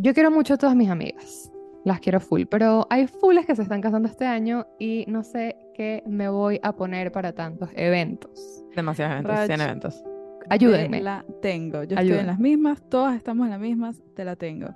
[0.00, 1.50] Yo quiero mucho a todas mis amigas.
[1.84, 5.56] Las quiero full, pero hay fulles que se están casando este año y no sé
[5.74, 8.64] qué me voy a poner para tantos eventos.
[8.76, 9.46] Demasiados eventos, Rach.
[9.46, 10.04] 100 eventos.
[10.50, 10.98] Ayúdenme.
[10.98, 11.78] Te la tengo.
[11.78, 12.20] Yo estoy Ayuda.
[12.20, 14.68] en las mismas, todas estamos en las mismas, te la tengo.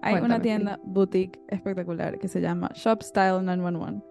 [0.00, 0.42] Hay Cuéntame, una sí.
[0.42, 4.02] tienda boutique espectacular que se llama Shop Style 911.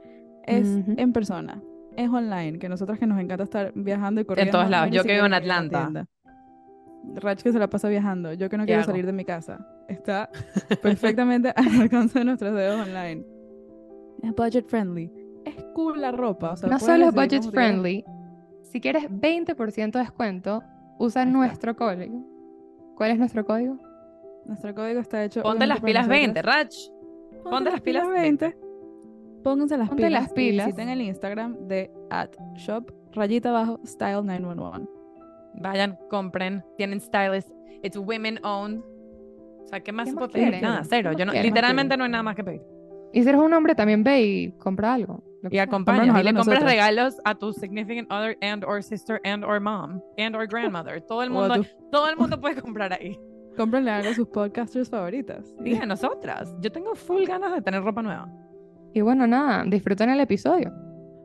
[0.46, 0.96] Es Ujú.
[0.98, 1.62] en persona,
[1.96, 4.52] es online, que nosotros que nos encanta estar viajando y corriendo.
[4.52, 4.92] todos no lados.
[4.92, 6.08] Yo que vivo en Atlanta.
[7.16, 8.34] Rach que se la pasa viajando.
[8.34, 8.92] Yo que no ¿Qué quiero hago?
[8.92, 9.66] salir de mi casa.
[9.88, 10.30] Está
[10.82, 13.26] perfectamente al alcance de nuestros dedos online.
[14.24, 15.12] Es budget friendly.
[15.46, 16.52] Es cool la ropa.
[16.52, 18.06] o sea, No solo es budget te friendly,
[18.62, 20.64] si quieres 20% de descuento,
[21.00, 22.24] usa nuestro código.
[22.96, 23.78] ¿Cuál es nuestro código?
[24.46, 25.42] Nuestro código está hecho.
[25.42, 26.34] Ponte las pilas nosotras.
[26.34, 26.76] 20, Rach.
[27.44, 28.58] Ponte las pilas 20.
[29.44, 30.24] Pónganse las Ponte pilas.
[30.24, 30.68] las pilas.
[30.68, 34.88] Y visiten el Instagram de at shop rayita abajo style 911.
[35.56, 36.64] Vayan, compren.
[36.78, 37.50] Tienen stylist.
[37.84, 38.84] It's women owned.
[39.64, 40.50] O sea, ¿qué más ¿Qué más puede pedir?
[40.50, 40.62] quieren?
[40.62, 41.12] Nada, ¿Qué cero.
[41.14, 41.50] Yo no, quieren?
[41.50, 42.62] literalmente no hay nada más que pedir.
[43.14, 45.24] Y si eres un hombre, también ve y compra algo.
[45.50, 49.60] Y Cómpranos y le compras regalos a tu significant other and or sister and or
[49.60, 51.02] mom and or grandmother.
[51.08, 53.18] Todo el mundo, todo el mundo puede comprar ahí.
[53.58, 55.54] Cómprenle algo a sus podcasters favoritas.
[55.62, 56.56] Dije nosotras.
[56.62, 58.30] Yo tengo full ganas de tener ropa nueva.
[58.94, 60.72] Y bueno, nada, disfruten el episodio.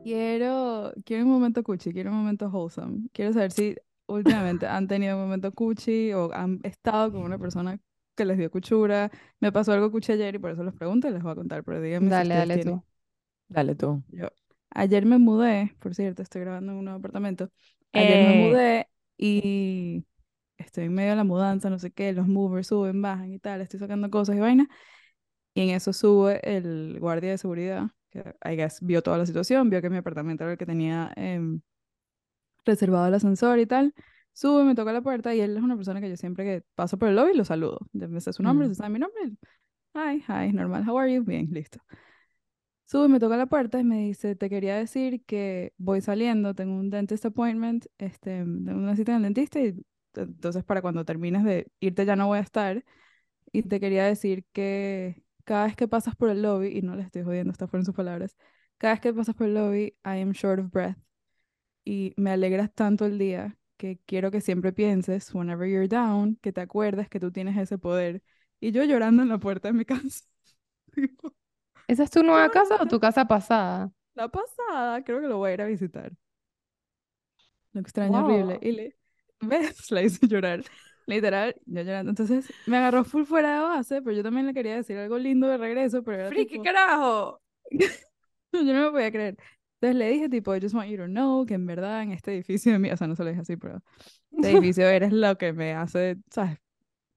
[0.03, 3.07] Quiero, quiero un momento cuchi, quiero un momento wholesome.
[3.13, 3.75] Quiero saber si
[4.07, 7.79] últimamente han tenido un momento cuchi o han estado con una persona
[8.15, 9.11] que les dio cuchura.
[9.39, 11.63] Me pasó algo cuchi ayer y por eso les pregunto y les voy a contar,
[11.63, 12.59] pero díganme si Dale, ustedes dale tienen.
[12.59, 12.83] tú.
[13.49, 14.03] Dale tú.
[14.07, 14.29] Yo,
[14.71, 17.49] ayer me mudé, por cierto, estoy grabando en un nuevo apartamento.
[17.93, 18.33] Ayer me Eh.
[18.33, 20.05] mudé y
[20.57, 23.61] estoy en medio de la mudanza, no sé qué, los movers suben, bajan y tal,
[23.61, 24.67] estoy sacando cosas y vainas.
[25.53, 29.69] Y en eso sube el guardia de seguridad, que I guess vio toda la situación,
[29.69, 31.61] vio que mi apartamento era el que tenía em,
[32.67, 33.93] reservado el ascensor y tal.
[34.33, 36.97] Sube, me toca la puerta y él es una persona que yo siempre que paso
[36.99, 37.79] por el lobby lo saludo.
[37.93, 38.69] Me sé su nombre, Mm.
[38.69, 39.31] se sabe mi nombre.
[39.95, 41.23] Hi, hi, normal, how are you?
[41.23, 41.79] Bien, listo.
[42.85, 46.73] Sube, me toca la puerta y me dice, te quería decir que voy saliendo, tengo
[46.75, 49.83] un dentist appointment, este, tengo una cita en el dentista y
[50.15, 52.85] entonces para cuando termines de irte ya no voy a estar.
[53.51, 57.03] Y te quería decir que cada vez que pasas por el lobby, y no le
[57.03, 58.37] estoy jodiendo, estas fueron sus palabras,
[58.77, 60.97] cada vez que pasas por el lobby, I am short of breath.
[61.87, 66.51] Y me alegras tanto el día que quiero que siempre pienses, whenever you're down, que
[66.51, 68.21] te acuerdes que tú tienes ese poder.
[68.59, 70.25] Y yo llorando en la puerta de mi casa.
[71.87, 73.89] ¿Esa es tu nueva casa o tu casa pasada?
[74.15, 76.11] La pasada, creo que lo voy a ir a visitar.
[77.71, 78.55] Lo extraño horrible.
[78.55, 78.67] Wow.
[78.67, 78.97] Y le,
[79.39, 79.89] ¿ves?
[79.89, 80.63] La hice llorar.
[81.05, 82.09] Literal, yo llorando.
[82.09, 85.47] Entonces me agarró full fuera de base, pero yo también le quería decir algo lindo
[85.47, 87.39] de regreso, pero era ¡Friki tipo, carajo!
[87.71, 89.37] yo no me podía creer.
[89.79, 92.33] Entonces le dije tipo, I just want you to know que en verdad en este
[92.33, 93.81] edificio de mí, o sea, no se lo dije así, pero
[94.31, 96.57] este edificio eres lo que me hace, ¿sabes?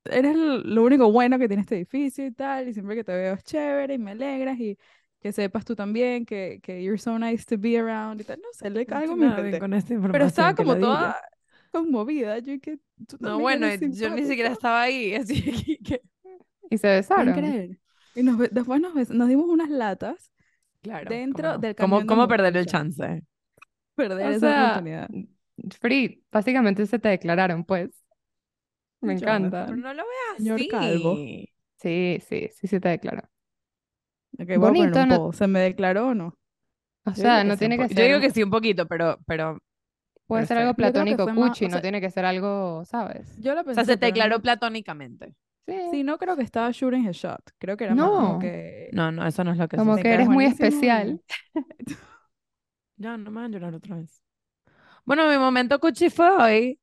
[0.04, 3.34] Eres lo único bueno que tiene este edificio y tal, y siempre que te veo
[3.34, 4.78] es chévere y me alegras y
[5.20, 8.38] que sepas tú también que, que you're so nice to be around y tal.
[8.40, 9.58] No sé, le Nada bien inventé.
[9.60, 11.20] con esta Pero estaba información, como toda
[11.70, 12.38] conmovida.
[12.38, 15.78] Yo que tú No, bueno, yo ni siquiera estaba ahí, así que...
[15.84, 16.02] que-
[16.70, 17.34] Y se ¿Pueden besaron.
[17.34, 17.78] creer?
[18.14, 20.32] Y nos, después nos, bes- nos dimos unas latas,
[20.82, 21.58] Claro, Dentro cómo no.
[21.58, 23.22] del ¿Cómo, camión de cómo perder el chance?
[23.94, 25.08] perder O esa sea, oportunidad.
[25.80, 27.90] Free, básicamente se te declararon, pues.
[29.02, 29.66] Me Yo, encanta.
[29.66, 30.68] Pero no lo veas Señor así.
[30.68, 31.16] Calvo.
[31.16, 33.22] Sí, sí, sí se te declaró.
[34.38, 35.32] Ok, voy a poner Bonito, no-.
[35.32, 36.34] ¿Se me declaró o no?
[37.04, 37.96] O sea, no tiene que ser.
[37.96, 39.58] Yo digo que sí un poquito, pero, pero...
[40.26, 43.36] Puede pero ser algo platónico más- cuchi, o no tiene que ser algo, ¿sabes?
[43.40, 45.34] Yo lo O pensé, sea, se pero declaró no- platónicamente.
[45.70, 45.88] Sí.
[45.90, 47.40] Sí, no creo que estaba shooting his shot.
[47.58, 48.38] Creo que era más como No.
[48.38, 48.88] que...
[48.92, 51.20] No, no, eso no es lo que Como que eres muy especial.
[52.96, 54.22] Ya, no me van a llorar otra vez.
[55.06, 56.80] Bueno, mi momento cuchi fue hoy.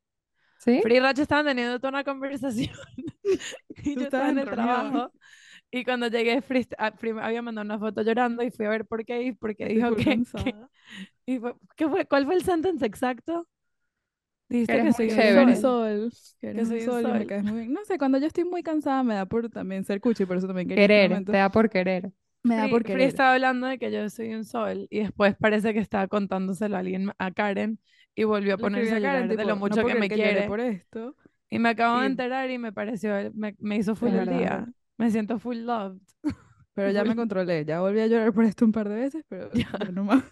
[0.57, 0.79] ¿Sí?
[0.81, 2.75] Free y Racha estaban teniendo toda una conversación.
[3.83, 4.65] y yo estaba en el reunión.
[4.91, 5.11] trabajo.
[5.69, 9.05] Y cuando llegué, Free, ah, había mandado una foto llorando y fui a ver por
[9.05, 9.21] qué.
[9.21, 10.03] Y porque dijo que,
[10.43, 10.55] que-
[11.27, 12.05] y fue- ¿qué fue?
[12.07, 13.47] ¿Cuál fue el sentence exacto?
[14.49, 15.45] Dijiste eres que soy un Que eres chévere.
[15.45, 17.27] un sol, que un soy un sol y me sol.
[17.27, 17.73] caes muy bien.
[17.73, 20.47] No sé, cuando yo estoy muy cansada me da por también ser cuchi, por eso
[20.47, 22.11] también quería este Querer, te da por querer.
[22.43, 23.07] Me da Free, por Free querer.
[23.09, 26.79] estaba hablando de que yo soy un sol y después parece que estaba contándoselo a
[26.79, 27.79] alguien, a Karen,
[28.15, 30.09] y volvió a ponerse a Karen, llorar de tipo, lo no mucho puedo que me
[30.09, 30.47] que quiere.
[30.47, 31.15] por esto.
[31.49, 34.67] Y me acabo de Y- enterar y me pareció, me, me hizo full el día.
[34.97, 35.99] Me siento full loved.
[36.73, 39.51] Pero ya me controlé, ya volví a llorar por esto un par de veces, pero
[39.53, 40.23] ya no más.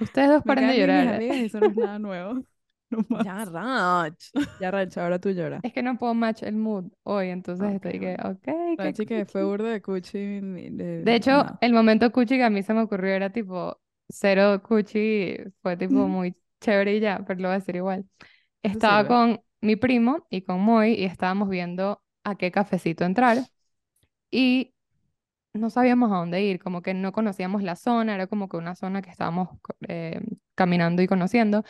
[0.00, 1.08] Ustedes dos Me paren de llorar.
[1.08, 2.44] amigas y eso no es nada nuevo.
[2.92, 3.26] No más.
[3.34, 4.32] Ya, Rach.
[4.58, 5.62] Ya, Rancha, ahora tú lloras.
[5.62, 9.26] Es que no puedo match el mood hoy, entonces Ok, estoy que, ok, Ranchi que
[9.26, 10.18] fue burda de cuchi.
[10.40, 11.60] De, De hecho, nada.
[11.60, 16.06] el momento cuchi que a mí se me ocurrió era tipo cero cuchi, fue tipo
[16.08, 18.06] muy chévere y ya, pero lo voy a decir igual.
[18.62, 23.48] Estaba con mi primo y con Moy y estábamos viendo a qué cafecito entrar
[24.30, 24.74] y
[25.54, 28.74] no sabíamos a dónde ir, como que no conocíamos la zona, era como que una
[28.76, 29.50] zona que estábamos
[29.88, 30.20] eh,
[30.54, 31.64] caminando y conociendo.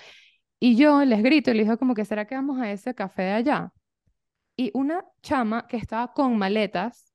[0.61, 3.23] Y yo les grito y les digo como que, ¿será que vamos a ese café
[3.23, 3.73] de allá?
[4.57, 7.15] Y una chama que estaba con maletas,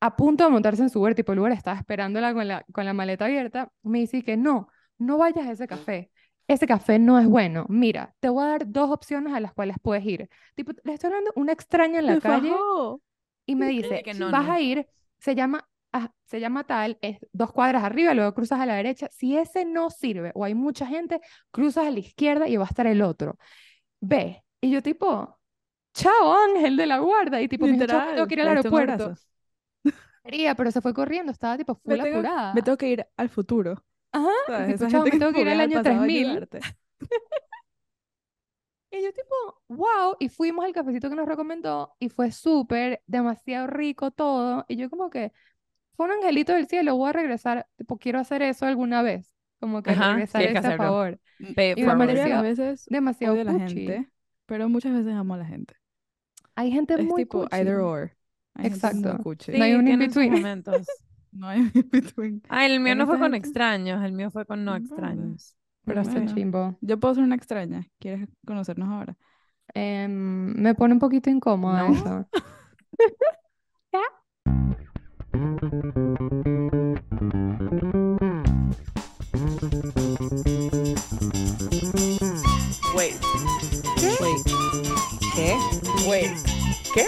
[0.00, 2.84] a punto de montarse en su Uber, tipo el Uber estaba esperándola con la, con
[2.86, 6.10] la maleta abierta, me dice que no, no vayas a ese café.
[6.48, 7.66] Ese café no es bueno.
[7.68, 10.28] Mira, te voy a dar dos opciones a las cuales puedes ir.
[10.56, 13.02] Tipo, le estoy hablando una extraña en la Me calle fajó.
[13.46, 14.52] y me dice, que no, vas no.
[14.52, 14.86] a ir,
[15.18, 19.08] se llama, ah, se llama tal, es dos cuadras arriba, luego cruzas a la derecha.
[19.10, 22.68] Si ese no sirve o hay mucha gente, cruzas a la izquierda y va a
[22.68, 23.38] estar el otro.
[24.00, 24.44] Ve.
[24.60, 25.38] Y yo tipo,
[25.94, 27.40] chao Ángel de la guarda.
[27.40, 29.14] Y tipo, me tengo Literal, que ir al aeropuerto.
[30.24, 32.54] Quería, pero se fue corriendo, estaba tipo full Me tengo, apurada.
[32.54, 33.84] me tengo que ir al futuro.
[34.12, 34.78] Ajá, ¿Sabes?
[34.78, 36.26] tipo, chao, me tengo que ir al año pasado a 3000.
[36.26, 36.60] ayudarte.
[38.90, 39.34] Y yo tipo,
[39.68, 44.66] wow, y fuimos al cafecito que nos recomendó y fue súper, demasiado rico todo.
[44.68, 45.32] Y yo como que,
[45.94, 49.82] fue un angelito del cielo, voy a regresar, tipo, quiero hacer eso alguna vez, como
[49.82, 50.76] que Ajá, regresar que ese hacerlo.
[50.84, 51.20] favor.
[51.54, 53.74] Pay it Y La mayoría de las pareció veces demasiado odio a la cuchi.
[53.86, 54.10] gente,
[54.46, 55.74] pero muchas veces amo a la gente.
[56.54, 57.56] Hay gente Es muy tipo cuchi.
[57.56, 58.12] either or.
[58.54, 59.18] Hay muy Exacto.
[59.22, 59.52] cuchi.
[59.52, 60.32] No hay un in between.
[60.32, 60.86] momentos.
[61.34, 62.42] No hay in between.
[62.50, 65.56] Ah, el mío no fue con gente- extraños, el mío fue con no extraños.
[65.86, 66.34] Pero bueno.
[66.34, 66.78] chimbo.
[66.82, 67.88] Yo puedo ser una extraña.
[67.98, 69.16] ¿Quieres conocernos ahora?
[69.72, 71.94] Em, me pone un poquito incómoda ¿No?
[71.94, 72.28] eso.
[75.62, 75.70] Wait.
[84.20, 84.42] Wait.
[85.36, 85.54] ¿Qué?
[86.08, 86.32] Wait.
[86.92, 87.06] ¿Qué?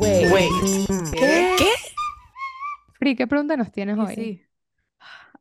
[0.00, 0.30] Wait.
[0.32, 0.50] Wait.
[1.12, 1.54] ¿Qué?
[1.58, 1.70] ¿Qué?
[2.98, 4.14] Free, ¿qué pregunta nos tienes Y hoy?
[4.14, 4.46] sí.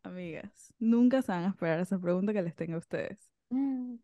[0.04, 3.32] Amigas, nunca se van a esperar esa pregunta que les tengo a ustedes.
[3.52, 3.96] Mm,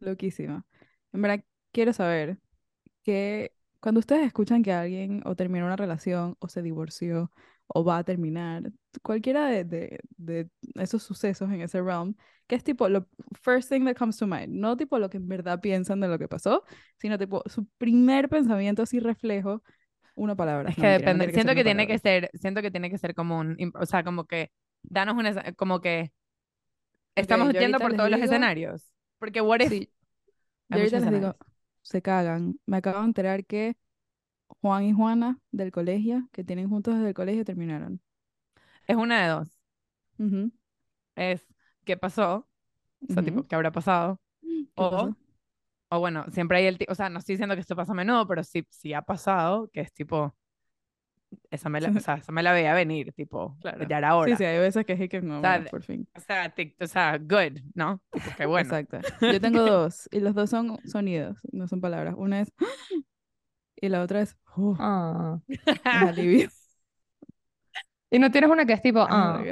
[0.00, 0.66] Loquísima.
[1.12, 2.38] En verdad, quiero saber
[3.04, 3.55] que
[3.86, 7.30] cuando ustedes escuchan que alguien o terminó una relación o se divorció
[7.68, 8.64] o va a terminar,
[9.00, 12.16] cualquiera de, de, de esos sucesos en ese realm,
[12.48, 13.06] que es tipo lo
[13.44, 16.18] first thing that comes to mind, no tipo lo que en verdad piensan de lo
[16.18, 16.64] que pasó,
[16.98, 19.62] sino tipo su primer pensamiento así reflejo,
[20.16, 20.70] una palabra.
[20.70, 21.32] Es que no depende.
[21.32, 24.24] Siento que tiene que ser, siento que tiene que ser como un, o sea, como
[24.24, 24.50] que
[24.82, 26.10] danos una, como que
[27.14, 28.90] estamos yo yendo por todos los digo- escenarios.
[29.20, 29.92] Porque what if Sí,
[30.70, 31.36] yo ahorita les digo.
[31.88, 32.60] Se cagan.
[32.66, 33.76] Me acabo de enterar que
[34.62, 38.02] Juan y Juana del colegio, que tienen juntos desde el colegio, terminaron.
[38.86, 39.48] Es una de dos.
[41.14, 41.46] Es
[41.84, 42.48] qué pasó,
[43.08, 44.20] o sea, tipo, qué habrá pasado.
[44.74, 45.16] ¿Qué O, pasó?
[45.90, 47.94] o bueno, siempre hay el tipo, o sea, no estoy diciendo que esto pasa a
[47.96, 50.36] menudo, pero sí, sí ha pasado, que es tipo,
[51.50, 53.86] esa me la, o sea, esa me la veía venir, tipo, Claro.
[53.88, 54.30] ya era hora.
[54.30, 56.08] Sí, sí, hay veces que es que no, O sea, bueno, por fin.
[56.16, 58.00] O sea, tic- o sea, good, ¿no?
[58.12, 58.68] Tipo, qué bueno.
[58.76, 59.00] Exacto.
[59.20, 62.14] Yo tengo dos, y los dos son sonidos, no son palabras.
[62.16, 62.52] Una es
[63.80, 65.40] y la otra es "Oh", ah.
[65.84, 66.48] alivio.
[68.10, 69.42] Y no tienes una que es tipo, Ah.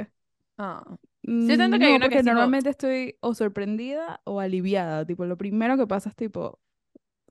[0.57, 0.97] Ah.
[1.23, 5.05] Mm, siento que hay no, una que es tipo- normalmente estoy o sorprendida o aliviada.
[5.05, 6.59] Tipo, lo primero que pasa es tipo,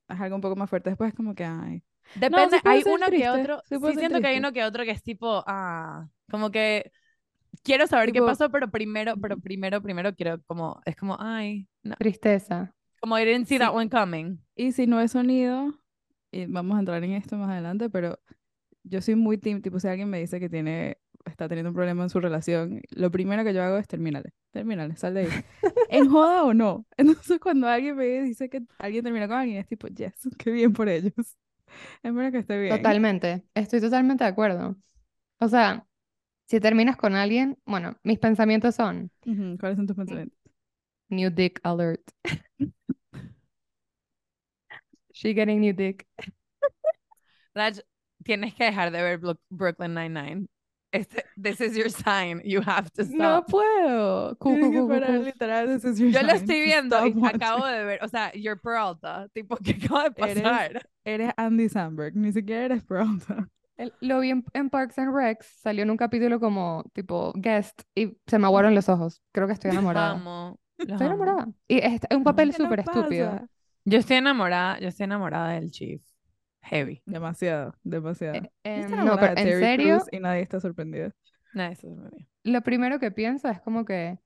[0.08, 0.90] es algo un poco más fuerte.
[0.90, 1.82] Después es como que, ay.
[2.15, 4.65] Depende, sí puede hay uno que triste, otro, sí sí, siento que hay uno que
[4.65, 6.93] otro que es tipo, ah, como que
[7.62, 11.69] quiero saber qué Tipo- pasó, pero primero, pero primero, primero quiero como, es como, ay,
[11.83, 12.75] no, Tristeza.
[13.01, 13.77] como I didn't see that Sí.
[13.77, 14.39] one coming.
[14.56, 15.75] Y si no es sonido,
[16.31, 18.19] y vamos a entrar en esto más adelante, pero
[18.85, 22.02] yo soy muy team, tipo, si alguien me dice que tiene, está teniendo un problema
[22.02, 25.28] en su relación, lo primero que yo hago es terminarle, terminarle, sal de ahí.
[25.90, 26.87] en joda o no.
[26.97, 30.73] Entonces cuando alguien me dice que alguien termina con alguien, es tipo, yes, qué bien
[30.73, 31.12] por ellos.
[32.02, 32.76] Espero que esté bien.
[32.76, 33.45] Totalmente.
[33.54, 34.76] Estoy totalmente de acuerdo.
[35.40, 35.87] O sea,
[36.47, 39.11] si terminas con alguien, bueno, mis pensamientos son
[39.59, 40.38] ¿Cuáles son tus pensamientos?
[41.11, 42.02] new dick alert.
[45.12, 46.07] She getting new dick.
[47.54, 47.81] Raj,
[48.25, 50.49] tienes que dejar de ver Brooklyn Nine-Nine.
[50.95, 53.51] Este, this is your sign, you have to No stop.
[53.51, 54.37] puedo.
[54.39, 55.25] Cu, Tienes cu, que cu, cu, parar, cu.
[55.25, 58.33] literal, this is your Yo lo estoy to viendo y acabo de ver, o sea,
[58.33, 60.89] you're Peralta, tipo, ¿qué acaba de Eres- pasar?
[61.05, 62.85] Eres Andy Samberg, ni siquiera eres.
[63.77, 67.83] El- Lo vi en, en Parks and Recs, salió en un capítulo como tipo guest
[67.97, 69.21] y se me aguaron los ojos.
[69.33, 70.13] Creo que estoy enamorada.
[70.13, 71.05] Amo, Estoy amo.
[71.07, 71.49] enamorada.
[71.67, 73.49] Y es es un papel ¿Qué nos súper estúpido.
[73.85, 76.01] Yo estoy enamorada, yo estoy enamorada del Chief.
[76.64, 77.02] Heavy.
[77.04, 78.37] Demasiado, demasiado.
[78.37, 81.12] Eh, estoy no, pero en serio, Crews y nadie está sorprendido.
[81.52, 82.28] Nah, eso es muy bien.
[82.42, 84.18] lo primero que pienso es como que,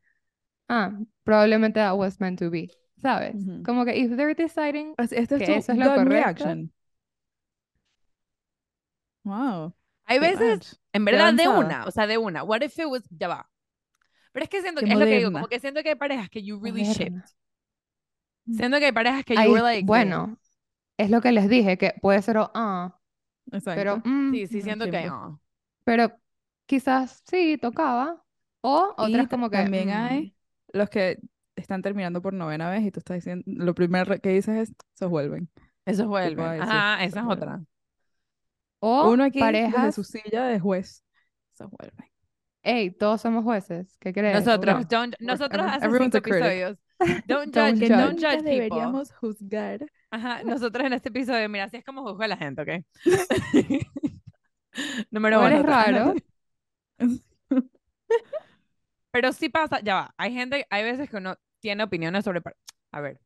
[0.68, 0.92] ah,
[1.24, 3.36] probablemente that was meant to be, ¿sabes?
[3.64, 6.10] Como que if they're deciding Este es que eso es lo correcto.
[6.10, 6.72] reaction.
[9.24, 9.74] Wow.
[10.06, 12.42] Hay veces, en verdad, de una, o sea, de una.
[12.44, 13.50] What if it was, ya va.
[14.32, 16.30] Pero es que siento que es lo que digo, como que siento que hay parejas
[16.30, 17.22] que you really shipped.
[18.46, 20.38] Siento que hay parejas que you were like, bueno,
[20.98, 22.98] es lo que les dije, que puede ser o ah,
[23.52, 23.78] Exacto.
[23.80, 25.40] Pero, mm, Sí, sí, siento que no.
[25.84, 26.12] pero
[26.66, 28.22] quizás sí tocaba.
[28.60, 29.56] O Y otras ta- como que.
[29.58, 30.36] también mm, hay
[30.74, 31.18] los que
[31.56, 35.06] están terminando por novena vez y tú estás diciendo, lo primero que dices es, se
[35.06, 35.48] vuelven.
[35.86, 36.42] Eso Tipo, vuelve.
[36.44, 37.48] ay, sí, Ajá, esa es vuelven.
[37.48, 37.62] otra.
[38.80, 39.94] O Uno aquí desde parejas.
[39.94, 41.02] su silla de juez,
[41.54, 42.06] se vuelven.
[42.62, 43.96] Hey, todos somos jueces.
[43.98, 44.44] ¿Qué crees?
[44.44, 44.88] Nosotros, no.
[44.88, 46.78] don't- nosotros hace everyone's cinco episodios.
[47.26, 47.88] Don't Don't judge, judge.
[47.88, 48.50] don't judge people.
[48.52, 49.86] deberíamos juzgar.
[50.10, 52.68] Ajá, nosotros en este episodio, mira, así es como juzgo a la gente, ¿ok?
[55.10, 55.62] Número uno.
[55.62, 56.14] raro.
[59.10, 60.14] Pero sí pasa, ya va.
[60.16, 62.42] Hay gente, hay veces que uno tiene opiniones sobre.
[62.92, 63.20] A ver,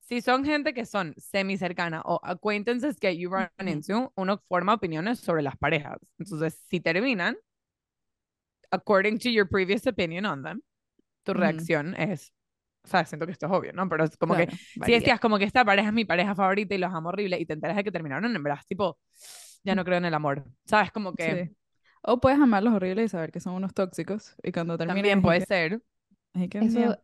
[0.00, 4.74] si son gente que son semi cercana o acquaintances que you run into, uno forma
[4.74, 5.98] opiniones sobre las parejas.
[6.18, 7.36] Entonces, si terminan,
[8.70, 10.62] according to your previous opinion on them,
[11.22, 12.32] tu reacción es.
[12.82, 13.88] O sea, siento que esto es obvio, ¿no?
[13.88, 14.98] Pero es como que Claro, si varía.
[14.98, 17.52] decías como que esta pareja es mi pareja favorita y los amo horrible y te
[17.52, 18.98] enteras de que terminaron, en verdad, es tipo,
[19.62, 20.44] ya no creo en el amor.
[20.64, 20.90] ¿Sabes?
[20.90, 21.56] Como que Sí.
[22.02, 25.40] O puedes amarlos horribles y saber que son unos tóxicos y cuando terminan también puede
[25.40, 25.82] que- ser.
[26.48, 26.98] que, Eso,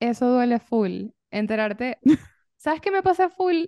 [0.00, 1.06] eso duele full.
[1.30, 1.98] Enterarte.
[2.58, 3.64] ¿Sabes qué me pasa full?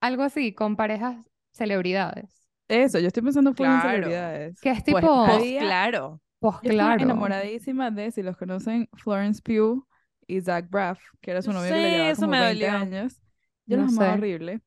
[0.00, 1.16] Algo así, con parejas
[1.54, 2.46] celebridades.
[2.68, 3.88] Eso, yo estoy pensando full en Claro.
[3.90, 4.60] celebridades.
[4.60, 5.24] Que es Pues, tipo.
[5.26, 6.20] pues, Había- claro.
[6.38, 7.02] Pues Yo estaba claro.
[7.04, 9.86] enamoradísima de, si los conocen, Florence Pugh
[10.26, 12.68] y Zach Braff, que era su novio que le llevaba eso como me 20 dolió.
[12.68, 13.22] años.
[13.66, 14.62] Yo No los amaba horrible.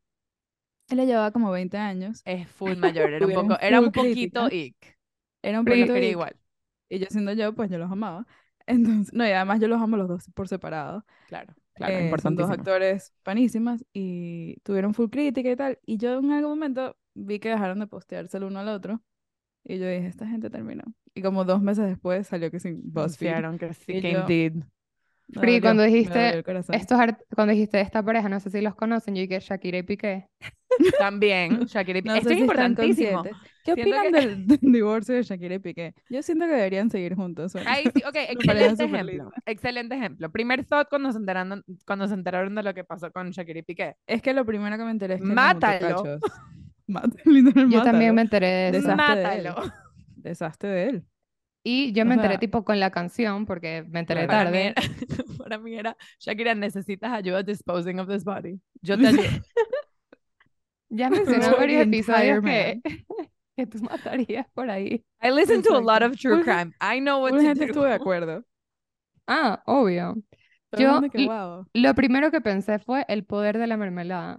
[0.89, 2.25] Él le llevaba como 20 años.
[2.25, 4.49] Es full mayor, era un poco, era un poquito crítica.
[4.49, 4.97] ick,
[5.41, 6.35] Era un pero poquito quería ick, igual,
[6.89, 8.25] Y yo siendo yo, pues yo los amaba.
[8.67, 11.05] Entonces, no, y además yo los amo los dos por separado.
[11.25, 15.79] claro, claro, Eh, son dos actores panísimas y tuvieron full crítica y tal.
[15.85, 19.01] Y yo en algún momento vi que dejaron de postearse el uno al otro.
[19.63, 20.83] Y yo dije, esta gente terminó.
[21.13, 23.29] Y como dos meses después salió que sin BuzzFeed.
[23.35, 24.63] Anunciaron que sí, que yo- indeed.
[25.33, 26.39] Free, cuando dijiste.
[26.71, 26.99] Estos
[27.35, 30.29] cuando dijiste esta pareja, no sé si los conocen, yo dije Shakira y Piqué.
[30.99, 32.13] También, Shakira y No Piqué.
[32.13, 33.23] sé Esto es si importantísimo.
[33.23, 35.93] ¿Qué Siento opinan que- del, del divorcio de Shakira y Piqué?
[36.09, 37.51] Yo siento que deberían seguir juntos.
[37.51, 37.59] sí,
[38.07, 39.31] ok, excelente ejemplo.
[39.45, 40.31] Excelente ejemplo.
[40.31, 43.63] Primer thought cuando se enteraron, cuando se enteraron de lo que pasó con Shakira y
[43.63, 43.95] Piqué.
[44.07, 46.19] Es que lo primero que me enteré es que Mátalo.
[46.87, 48.95] Mátalo, Yo también me enteré de de él.
[48.95, 49.55] Mátalo.
[50.15, 51.03] Deshazte de él.
[51.69, 54.25] Y yo me enteré tipo con la canción, porque me enteré.
[54.25, 54.67] Para mí, tarde.
[54.67, 54.81] era,
[55.37, 58.61] para mí era, Shakira, necesitas ayuda disposing of this body.
[58.81, 59.23] Yo te ayudo.
[60.87, 62.81] Ya mencioné varios episodios que,
[63.57, 65.03] que tú matarías por ahí.
[65.21, 66.71] I listen to a lot of true crime.
[66.79, 67.65] I know what Una to gente do.
[67.65, 68.45] estuvo de acuerdo.
[69.27, 70.15] Ah, obvio.
[70.71, 71.65] Yo que, wow.
[71.73, 74.37] Lo primero que pensé fue el poder de la mermelada.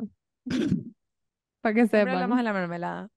[1.60, 2.44] Para que Siempre hablamos de sepan.
[2.44, 3.08] la mermelada.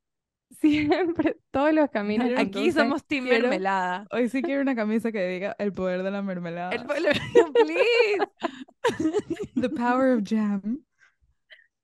[0.59, 4.05] Siempre, todos los caminos Aquí somos team quiero- mermelada.
[4.11, 6.71] Hoy sí quiero una camisa que diga el poder de la mermelada.
[6.71, 7.09] El pueblo-
[7.55, 8.27] please.
[9.61, 10.83] The power of jam.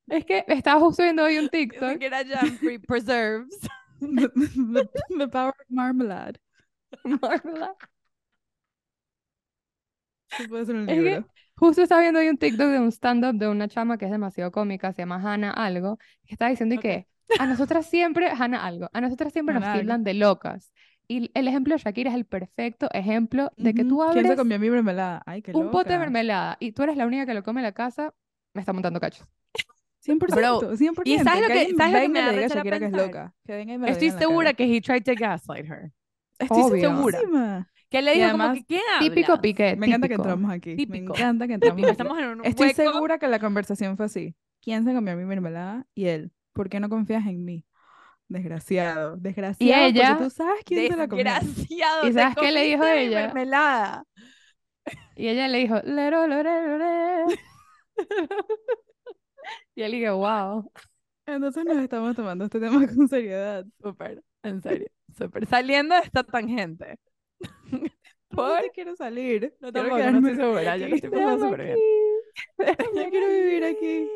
[0.08, 1.94] Es que estaba justo viendo hoy un TikTok.
[1.94, 3.60] siquiera jam free preserves.
[4.00, 6.40] The, the- the power of marmalade.
[7.04, 7.76] mermelada.
[10.38, 11.28] Eso puede ser un Es que- libro.
[11.60, 14.52] Justo estaba viendo hoy un TikTok de un stand-up de una chama que es demasiado
[14.52, 16.82] cómica, se llama Hannah algo, que estaba diciendo y Ok.
[16.84, 17.08] que
[17.40, 19.82] a nosotras siempre, Hannah algo, a nosotras siempre nos Hannah algo.
[19.82, 20.72] tildan de locas.
[21.10, 24.12] Y el ejemplo de Shakira es el perfecto ejemplo de que tú Ujú.
[24.12, 25.24] ¿Quién se abres comió mi mermelada?
[25.26, 26.00] Ay, qué un pote de loca.
[26.06, 28.14] mermelada y tú eres la única que lo come en la casa,
[28.54, 29.26] me está montando cachos.
[30.06, 31.02] 100%, Bro, 100%.
[31.06, 32.92] ¿y sabes lo que- alguien sabes lo que me y da diga Shakira que es
[32.92, 33.34] loca.
[33.46, 35.92] Que venga y me Estoy segura que he tried to gaslight her.
[36.40, 36.90] Estoy Obvio.
[36.96, 37.70] segura.
[37.90, 39.40] Que le dijo como además, que, ¿qué Típico?
[39.42, 40.76] Piqué, Me encanta que entramos aquí.
[40.76, 41.14] Típico.
[41.14, 41.92] Me encanta que entramos Típico, aquí.
[41.94, 42.92] Estamos en un Estoy hueco.
[42.92, 44.36] segura que la conversación fue así.
[44.62, 45.86] ¿Quién se comió mi mermelada?
[45.96, 46.32] Y él.
[46.58, 47.64] ¿Por qué no confías en mí?
[48.28, 49.16] Desgraciado.
[49.16, 49.86] Desgraciado.
[49.86, 51.24] ella- Porque tú sabes quién se la comió.
[51.24, 52.08] Desgraciado.
[52.10, 53.22] ¿Y sabes qué le dijo ella?
[53.28, 54.04] mermelada.
[55.16, 57.40] Y ella le dijo, lero, lore, lore.
[59.76, 60.72] Y él dijo, wow.
[61.26, 63.66] Entonces nos estamos tomando este tema con seriedad.
[63.82, 64.88] Súper, en serio.
[65.18, 65.46] Súper.
[65.46, 66.98] Saliendo de esta tangente.
[68.30, 69.54] ¿Por qué quiero salir?
[69.60, 70.78] No, Quiero tampoco, no estoy segura.
[70.78, 71.78] Yo lo estoy pasando súper bien.
[72.96, 74.10] Yo quiero vivir aquí.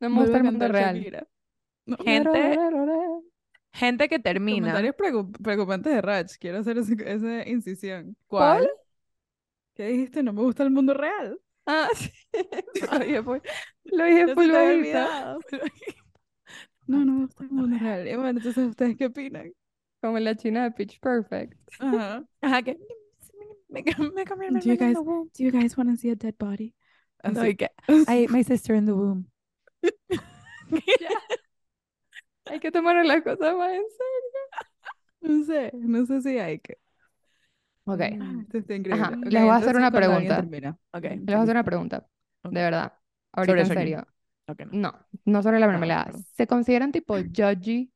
[0.00, 1.26] No me gusta el mundo real.
[1.86, 2.58] No, Gente-.
[3.72, 4.72] Gente que termina.
[4.72, 6.36] Comentarios preocup- preocupantes de Rach.
[6.38, 8.16] Quiero hacer ese- esa incisión.
[8.26, 8.68] ¿Cuál?
[9.74, 10.22] ¿Qué dijiste?
[10.22, 11.38] No me gusta el mundo real.
[11.66, 12.10] Ah, sí.
[12.90, 13.38] Lo dije full,
[13.84, 14.62] lo dije bajita.
[14.70, 15.40] olvidado.
[16.86, 18.06] No, no me gusta el mundo real.
[18.08, 19.52] Y bueno, entonces, ¿ustedes qué opinan?
[20.00, 21.58] Como la china de Pitch Perfect.
[21.80, 22.24] Ajá.
[22.40, 22.78] Ajá, que
[23.68, 23.82] me,
[24.14, 24.94] me cambió el Do you guys-.
[24.94, 26.74] Do you guys want to see a dead body?
[27.24, 27.48] No, Así.
[27.50, 29.26] y que, I ate my sister in the womb.
[32.46, 35.38] Hay que tomar las cosas más en serio.
[35.38, 36.78] No sé, no sé si hay que.
[37.84, 38.40] Ok, Mm.
[38.40, 39.02] Esto está increíble.
[39.04, 40.36] Ajá, les voy a hacer una pregunta.
[40.36, 40.76] termina.
[40.92, 42.06] Ok, les voy a hacer una pregunta.
[42.42, 42.52] Ok.
[42.52, 42.92] De verdad.
[43.32, 43.80] Ahorita en Shakira.
[43.80, 44.06] serio.
[44.48, 44.92] ok, no.
[44.92, 46.04] No, no sobre la mermelada.
[46.06, 46.24] perdón.
[46.36, 47.92] ¿Se consideran tipo judgy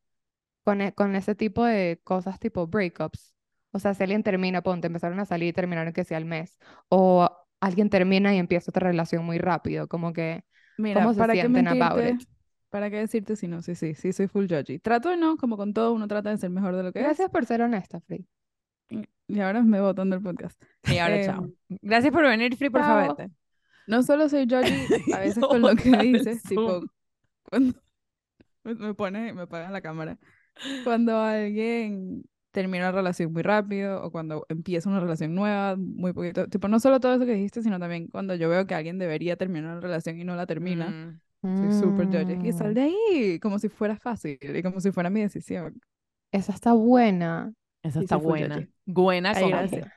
[0.64, 3.34] con, e- con ese tipo de cosas tipo breakups.
[3.72, 6.58] O sea, si alguien termina, ponte, empezaron a salir y terminaron que sea al mes.
[6.88, 7.28] O
[7.60, 10.44] alguien termina y empieza otra relación muy rápido, como que,
[10.76, 12.24] Mira, ¿cómo se ¿para qué sienten about mentirte?
[12.24, 12.28] it?
[12.68, 13.62] ¿Para qué decirte si no?
[13.62, 14.78] Sí, sí, sí, soy full judgy.
[14.78, 17.04] Trato de no, como con todo, uno trata de ser mejor de lo que es.
[17.04, 18.26] Gracias por ser honesta, Free.
[19.28, 20.60] Y ahora me botan del podcast.
[20.84, 21.50] Y ahora, Em, chao.
[21.68, 23.16] Gracias por venir, Free, por favor.
[23.86, 26.80] No solo soy judgy, a veces Yo con lo que dices, tipo,
[27.42, 27.74] cuando
[28.64, 30.18] me me pone, me apagan la cámara.
[30.84, 36.48] Cuando alguien termina una relación muy rápido o cuando empieza una relación nueva, muy poquito.
[36.48, 39.36] Tipo, no solo todo eso que dijiste, sino también cuando yo veo que alguien debería
[39.36, 40.90] terminar una relación y no la termina.
[41.42, 41.56] Mm.
[41.56, 42.48] Soy súper judgy.
[42.48, 45.80] Y sal Mm, de ahí, como si fuera fácil y como si fuera mi decisión.
[46.32, 47.52] Esa está buena.
[47.82, 48.68] Esa está buena.
[48.86, 49.90] Buena como.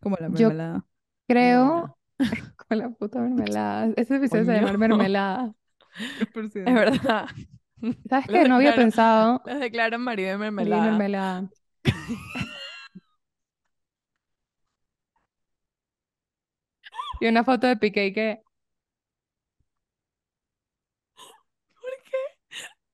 [0.00, 0.86] Como la Yo mermelada.
[1.26, 1.98] creo,
[2.68, 4.78] con la puta mermelada, ese episodio se va a llamar Coño.
[4.78, 5.54] mermelada.
[6.14, 6.68] 100%.
[6.68, 7.26] Es verdad.
[8.08, 8.48] ¿Sabes qué?
[8.48, 9.42] No había pensado.
[9.46, 10.90] Los declaran marido de María mermelada.
[10.90, 11.50] mermelada.
[17.20, 18.42] Y una foto de Piqué que
[21.80, 22.22] ¿Por qué?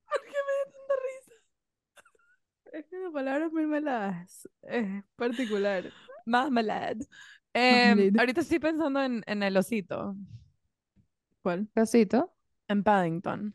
[0.07, 2.79] ¿Por qué me da tanta risa?
[2.79, 4.49] Es que la palabra mermelada es,
[5.17, 5.93] particular.
[6.27, 7.07] Marmalade.
[7.53, 8.19] Em, Marmalade.
[8.19, 10.17] ahorita estoy pensando en, en el osito,
[11.43, 11.69] ¿Cuál?
[11.75, 12.33] Rosito.
[12.69, 13.55] en Paddington.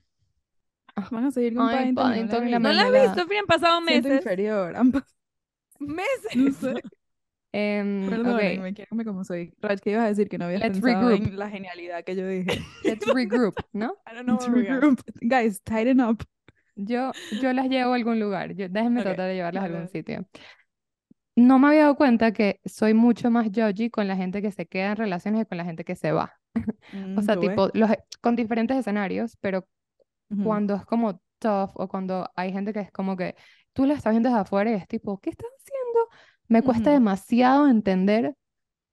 [1.11, 3.25] Van a seguir con Ay, Paddington y no la Paddington y ¿No la has visto,
[3.27, 3.37] Free?
[3.37, 4.17] Han pasado Siento meses.
[4.17, 4.75] inferior.
[4.75, 4.91] Han
[5.79, 6.35] Meses.
[6.35, 6.73] No sé.
[6.73, 9.53] Ok, Perdónenme, quiéranme como soy.
[9.61, 10.29] Raj, ¿qué ibas a decir?
[10.29, 11.27] Que no habías Let's pensado regroup.
[11.27, 12.59] en la genialidad que yo dije.
[12.83, 13.97] let's regroup, ¿no?
[14.07, 15.01] I don't know Let's regroup.
[15.21, 16.23] Guys, tighten up.
[16.75, 18.53] Yo, yo las llevo a algún lugar.
[18.55, 20.25] Yo, déjenme Ok, tratar de llevarlas a dale, algún sitio.
[21.35, 24.65] No me había dado cuenta que soy mucho más judgy con la gente que se
[24.65, 26.33] queda en relaciones que con la gente que se va.
[27.15, 27.63] O Mm, sea, ¿tú ves?
[27.63, 29.67] tipo, los, con diferentes escenarios, pero
[30.43, 33.35] Cuando es como tough o cuando hay gente que es como que
[33.73, 35.99] tú la estás viendo desde afuera y es tipo, ¿qué estás haciendo?
[36.47, 36.99] Me cuesta Ujú.
[36.99, 38.35] demasiado entender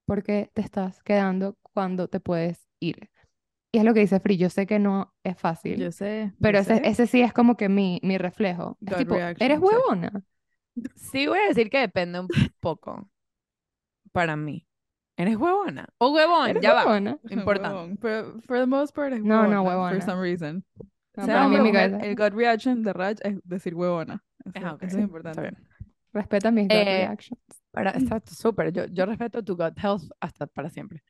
[0.07, 3.11] por qué te estás quedando cuando te puedes ir.
[3.73, 6.41] Y es lo que dice Free, yo sé que no es fácil, Yo sé, yo
[6.43, 6.89] pero ese, sé.
[6.89, 8.79] ese sí es como que mi, mi reflejo.
[8.87, 10.23] Es tipo, reaction, ¿eres huevona?
[10.97, 13.09] Sí voy a decir que depende un poco
[14.13, 14.67] para mí.
[15.17, 15.89] ¿Eres huevona?
[15.99, 16.85] O huevón, ¿Eres ya va.
[16.85, 17.19] huevona?
[17.31, 17.77] Importante.
[17.77, 19.97] Huevón, Pero for the most part es No, no, huevona, huevona.
[19.97, 20.65] For some reason.
[21.17, 21.99] No, para mí mi cabeza.
[21.99, 24.23] el gut reaction de Raj es decir huevona.
[24.53, 25.41] Eso, eso es está importante.
[25.41, 25.57] bien.
[26.13, 27.41] Respeta mis gut Eh, reactions.
[27.71, 28.73] Para, está súper.
[28.73, 31.03] Yo, yo respeto tu gut health hasta para siempre.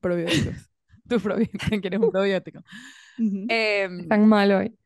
[0.00, 0.54] Probióticos.
[1.08, 2.60] Tu probiótico, quieres un probiótico.
[3.18, 3.46] Ujú.
[3.48, 4.78] Em, Tan mal hoy.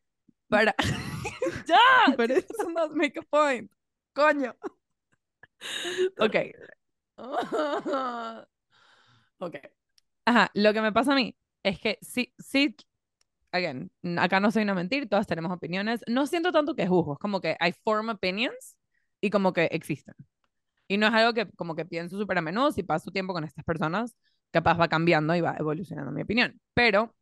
[0.48, 0.74] para.
[1.66, 1.76] ¡Ya!
[2.16, 3.70] Pero- Eso no make a point.
[4.14, 4.54] Coño.
[6.18, 6.36] Ok.
[9.38, 9.56] Ok.
[10.24, 12.74] Ajá, lo que me pasa a mí es que sí, sí,
[13.54, 16.00] again, acá no soy una mentir, todas tenemos opiniones.
[16.08, 18.76] No siento tanto que juzgo, es como que I form opinions
[19.20, 20.14] y como que existen.
[20.88, 23.44] Y no es algo que como que pienso súper a menudo, si paso tiempo con
[23.44, 24.16] estas personas,
[24.50, 26.60] capaz va cambiando y va evolucionando mi opinión.
[26.74, 27.14] Pero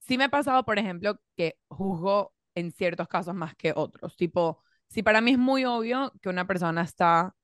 [0.00, 4.16] sí me ha pasado, por ejemplo, que juzgo en ciertos casos más que otros.
[4.16, 7.34] Tipo, si para mí es muy obvio que una persona está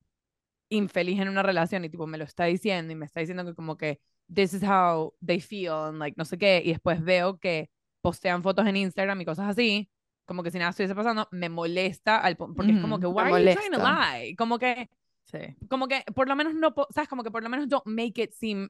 [0.68, 3.54] infeliz en una relación y tipo me lo está diciendo y me está diciendo que
[3.54, 4.00] como que
[4.34, 7.70] this is how they feel and like no sé qué y después veo que
[8.02, 9.88] postean fotos en Instagram y cosas así
[10.26, 13.44] como que si nada estuviese pasando me molesta al porque es como que why are
[13.44, 14.88] you trying to lie como que
[15.26, 15.38] Sí.
[15.70, 18.32] como que por lo menos no sabes como que por lo menos don't make it
[18.32, 18.68] seem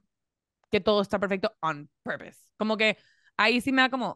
[0.71, 2.97] que todo está perfecto on purpose como que
[3.37, 4.13] ahí sí me da como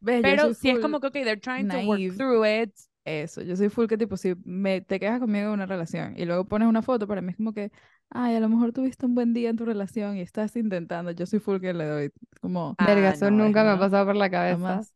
[0.00, 0.22] ¿Ves?
[0.22, 2.16] Pero si es como que okay they're trying to work naive.
[2.16, 2.72] through it
[3.04, 6.26] Eso, yo soy full que tipo, si me, te quejas conmigo en una relación y
[6.26, 7.72] luego pones una foto, para mí es como que,
[8.10, 11.10] ay, a lo mejor tuviste un buen día en tu relación y estás intentando.
[11.12, 13.78] Yo soy full que le doy como, Verga, Ah, eso no, nunca me ha no,
[13.78, 14.82] pasado por la cabeza.
[14.82, 14.92] jamás.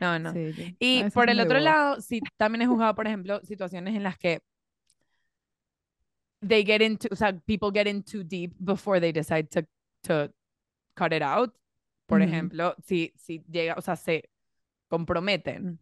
[0.00, 1.60] no no Sí, yo- Y por el otro boba.
[1.60, 4.42] lado, sí, también he jugado, por ejemplo, situaciones en las que
[6.42, 9.66] they get into, o sea, people get in too deep before they decide to,
[10.04, 10.30] to
[10.96, 11.54] cut it out.
[12.08, 12.22] Por Ujú.
[12.22, 14.30] ejemplo, si, si llega, o sea, se
[14.88, 15.80] comprometen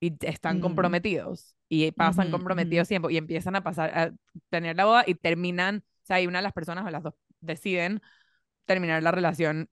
[0.00, 0.60] y están Mm.
[0.60, 4.12] comprometidos y pasan Ujú, comprometidos tiempo y empiezan a pasar a
[4.50, 8.00] tener la boda y terminan, sea, y una de las personas o las dos deciden
[8.64, 9.68] terminar la relación,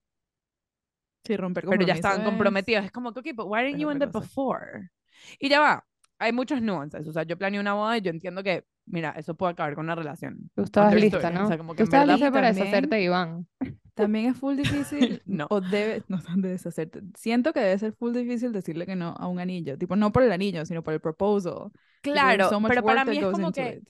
[1.25, 2.85] Sí, romper pero ya estaban es- comprometidos.
[2.85, 4.21] Es como que, okay, but why didn't you end it cosa.
[4.21, 4.91] before?
[5.39, 5.87] Y ya va,
[6.19, 7.07] hay muchos nuances.
[7.09, 9.85] O sea, yo planeé una boda y yo entiendo que, mira, eso puede acabar con
[9.87, 10.51] una relación.
[10.55, 11.45] Tú estabas lista, ¿no?
[11.45, 13.47] O sea, como que Tú estabas lista para también- deshacerte de Iván.
[13.95, 15.47] También es full difícil, No.
[15.51, 17.01] o debe, no de deshacerte.
[17.17, 19.79] Siento que debe ser full difícil decirle que no a un anillo.
[19.79, 21.71] Tipo, no por el anillo, sino por el proposal.
[22.03, 23.89] Tipo, Claro, so much pero para mí es como que, it.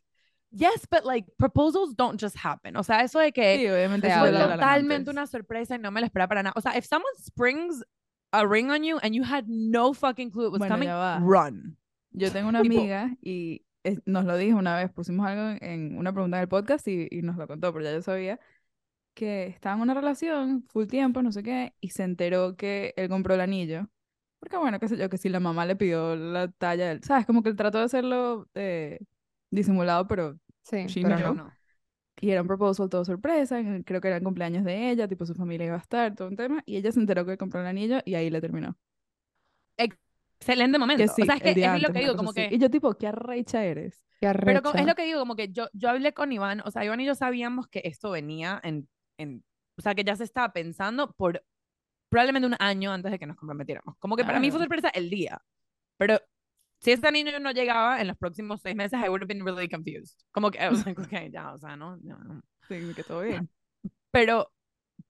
[0.54, 2.76] Yes, but like, proposals don't just happen.
[2.76, 6.06] O sea, eso de que Sí, obviamente fue totalmente una sorpresa y no me lo
[6.06, 6.54] esperaba para nada.
[6.56, 7.82] O sea, if someone springs
[8.32, 11.76] a ring on you and you had no fucking clue it was Bueno, coming, run.
[12.12, 16.12] Yo tengo una amiga y eh, nos lo dijo una vez, pusimos algo en una
[16.12, 18.38] pregunta en el podcast y, y nos lo contó, pero ya yo sabía
[19.14, 23.08] que estaba en una relación full tiempo, no sé qué, y se enteró que él
[23.08, 23.88] compró el anillo.
[24.40, 27.24] Porque bueno, qué sé yo, que si la mamá le pidió la talla, del- ¿sabes?
[27.26, 28.98] Como que él trató de hacerlo eh,
[29.50, 31.34] disimulado, pero Sí, She pero no.
[31.34, 31.52] no.
[32.20, 35.34] y era un proposal todo sorpresa, creo que era el cumpleaños de ella, tipo su
[35.34, 37.98] familia iba a estar, todo un tema, y ella se enteró que compró el anillo
[38.04, 38.76] y ahí le terminó.
[40.40, 41.02] Excelente momento.
[41.02, 42.48] Que sí, o sea, es que es lo antes, que una digo, como así.
[42.48, 42.54] que...
[42.54, 44.04] Y yo tipo, qué arrecha eres.
[44.20, 44.86] Qué Pero co- es arrecha.
[44.86, 47.14] lo que digo, como que yo, yo hablé con Iván, o sea, Iván y yo
[47.14, 49.44] sabíamos que esto venía en, en,
[49.76, 51.44] o sea, que ya se estaba pensando por
[52.08, 53.96] probablemente un año antes de que nos comprometiéramos.
[53.98, 55.42] Como que para mí fue sorpresa el día.
[55.98, 56.20] Pero
[56.84, 59.68] si ese niño no llegaba en los próximos seis meses, I would have been really
[59.68, 60.20] confused.
[60.32, 62.42] Como que, I was like, okay, ya, o sea, no, no, no.
[62.68, 63.48] Sí, que todo bien.
[64.12, 64.52] Pero,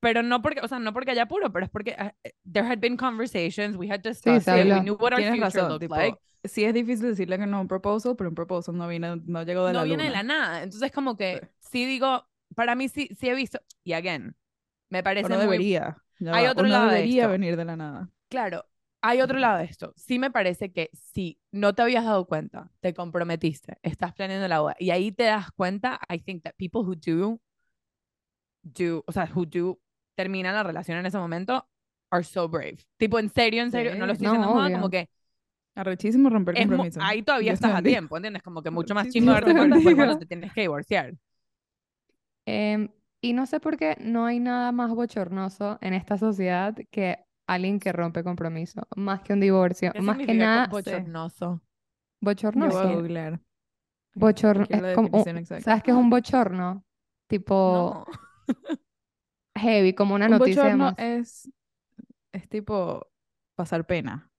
[0.00, 2.10] pero no porque, o sea, no porque haya apuro, pero es porque uh,
[2.50, 5.68] there had been conversations, we had discussed se it, we knew what our future razón,
[5.68, 6.18] looked tipo, like.
[6.44, 9.66] sí es difícil decirle que no un proposal, pero un proposal no vino, no llegó
[9.66, 10.18] de no la viene de luna.
[10.18, 10.62] la nada.
[10.62, 14.36] Entonces, como que sí digo, para mí sí, sí he visto, y again,
[14.90, 15.96] me parece O no muy debería.
[16.18, 17.28] ya Hay va, otro no lado de debería esto.
[17.28, 18.10] venir de la nada.
[18.28, 18.66] Claro,
[19.06, 19.92] hay otro lado de esto.
[19.96, 24.60] Sí me parece que si no te habías dado cuenta, te comprometiste, estás planeando la
[24.60, 27.40] boda y ahí te das cuenta, I think that people who do,
[28.62, 29.78] do, o sea, who do,
[30.16, 31.66] terminan la relación en ese momento,
[32.10, 32.78] are so brave.
[32.96, 34.12] Tipo, en serio, en serio, no lo Sí.
[34.12, 34.76] estoy diciendo obvio.
[34.76, 35.08] como que
[35.74, 37.02] Arrechísimo romper es mu- compromisos.
[37.02, 38.42] ahí todavía Dios estás a tiempo, ¿entiendes?
[38.42, 41.14] Como que mucho más Sí, chingo darte te cuenta cuando te tienes que divorciar.
[42.46, 42.88] Em,
[43.20, 47.78] y no sé por qué no hay nada más bochornoso en esta sociedad que alguien
[47.80, 51.62] que rompe compromiso, más que un divorcio, ¿Qué más que nada bochornoso?
[52.20, 52.94] Voy bochornoso.
[52.94, 53.40] googlear.
[54.14, 55.24] Bochorno, es como.
[55.60, 56.84] ¿sabes qué es un bochorno?
[57.28, 58.06] Tipo No.
[59.56, 60.94] heavy, como una Un noticia bochorno más.
[60.98, 61.50] es,
[62.32, 63.08] es tipo
[63.56, 64.30] pasar pena.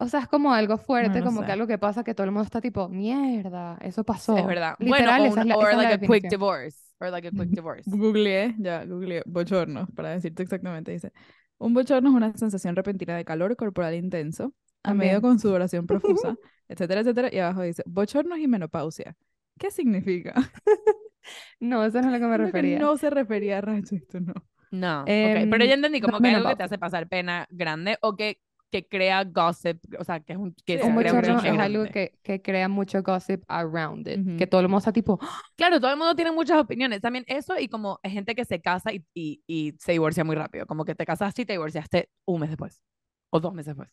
[0.00, 1.46] O sea, es como algo fuerte, no como sé.
[1.46, 4.36] que algo que pasa que todo el mundo está tipo, mierda, eso pasó.
[4.36, 4.76] Es verdad.
[4.78, 6.78] Literal, bueno, o, un- la, or esa es la like a quick divorce.
[7.00, 7.90] Or like a quick divorce.
[7.90, 10.92] Googleé, ya googleé bochorno, para decirte exactamente.
[10.92, 11.12] Dice,
[11.58, 16.36] un bochorno es una sensación repentina de calor corporal intenso, a medio con sudoración profusa,
[16.68, 17.28] etcétera, etcétera.
[17.32, 19.16] Y abajo dice, bochornos y menopausia.
[19.58, 20.34] ¿Qué significa?
[21.60, 22.78] No, eso no es a lo que me refería.
[22.80, 24.34] no se refería a racho, esto no.
[24.70, 26.64] No, ok, Em, pero ya entendí no como que algo que te menopausia.
[26.64, 28.40] hace pasar pena grande o que,
[28.70, 31.48] que crea gossip, o sea, que es un, que Sí, se Un crea un chisme
[31.48, 34.50] es algo que, que crea mucho gossip around it, que Ujú.
[34.50, 37.00] todo el mundo está tipo, "Ah, Claro, todo el mundo tiene muchas opiniones.
[37.00, 40.66] También eso y como gente que se casa y, y, y se divorcia muy rápido.
[40.66, 42.82] Como que te casaste y te divorciaste un mes después.
[43.30, 43.90] O dos meses después.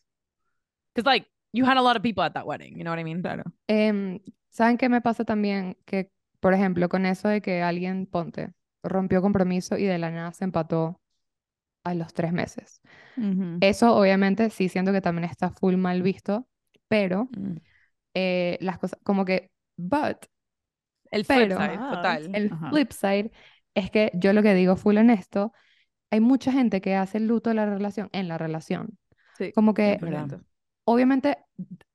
[0.94, 3.04] Because like, you had a lot of people at that wedding, you know what I
[3.04, 3.22] mean?
[3.22, 3.44] Claro.
[3.68, 5.78] Em, ¿saben qué me pasa también?
[5.86, 10.32] Que, por ejemplo, con eso de que alguien, ponte, rompió compromiso y de la nada
[10.32, 11.00] se empató
[11.86, 12.82] a los tres meses.
[13.62, 16.48] Eso, obviamente, sí siento que también está full mal visto,
[16.90, 17.56] pero Mm.
[18.18, 20.18] eh, las cosas, como que, but,
[21.12, 22.36] El flip Pero- side, Ah, total.
[22.36, 22.70] el Ajá.
[22.72, 23.32] flip side
[23.76, 25.54] es que yo lo que digo full honesto,
[26.12, 28.98] hay mucha gente que hace el luto de la relación en la relación.
[29.38, 30.42] Sí, Como que, 100%.
[30.86, 31.38] obviamente,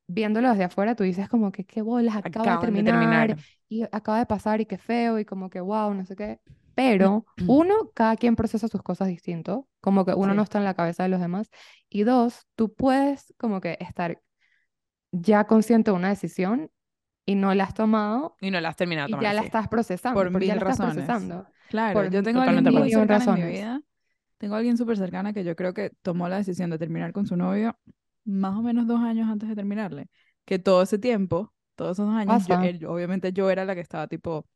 [0.07, 3.37] viéndolo desde afuera, tú dices como que qué bolas, acaba de de terminar.
[3.69, 6.41] y acaba de pasar y qué feo y como que wow, no sé qué.
[6.89, 10.37] Pero uno, cada quien procesa sus cosas distinto, como que uno Sí.
[10.37, 11.51] no está en la cabeza de los demás.
[11.89, 14.21] Y dos, tú puedes como que estar
[15.13, 16.71] ya consciente de una decisión
[17.27, 19.47] y no la has tomado Y no la has terminado de tomar ya la así.
[19.47, 20.95] estás procesando, Por mil la estás razones.
[21.05, 21.47] procesando.
[21.69, 23.81] Claro, por yo tengo alguien muy cercana en mi vida.
[24.39, 27.27] Tengo a alguien súper cercana que yo creo que tomó la decisión de terminar con
[27.27, 27.77] su novio
[28.25, 30.09] más o menos dos años antes de terminarle.
[30.47, 33.81] Que todo ese tiempo, todos esos dos años, yo- él- obviamente yo era la que
[33.83, 34.47] estaba tipo,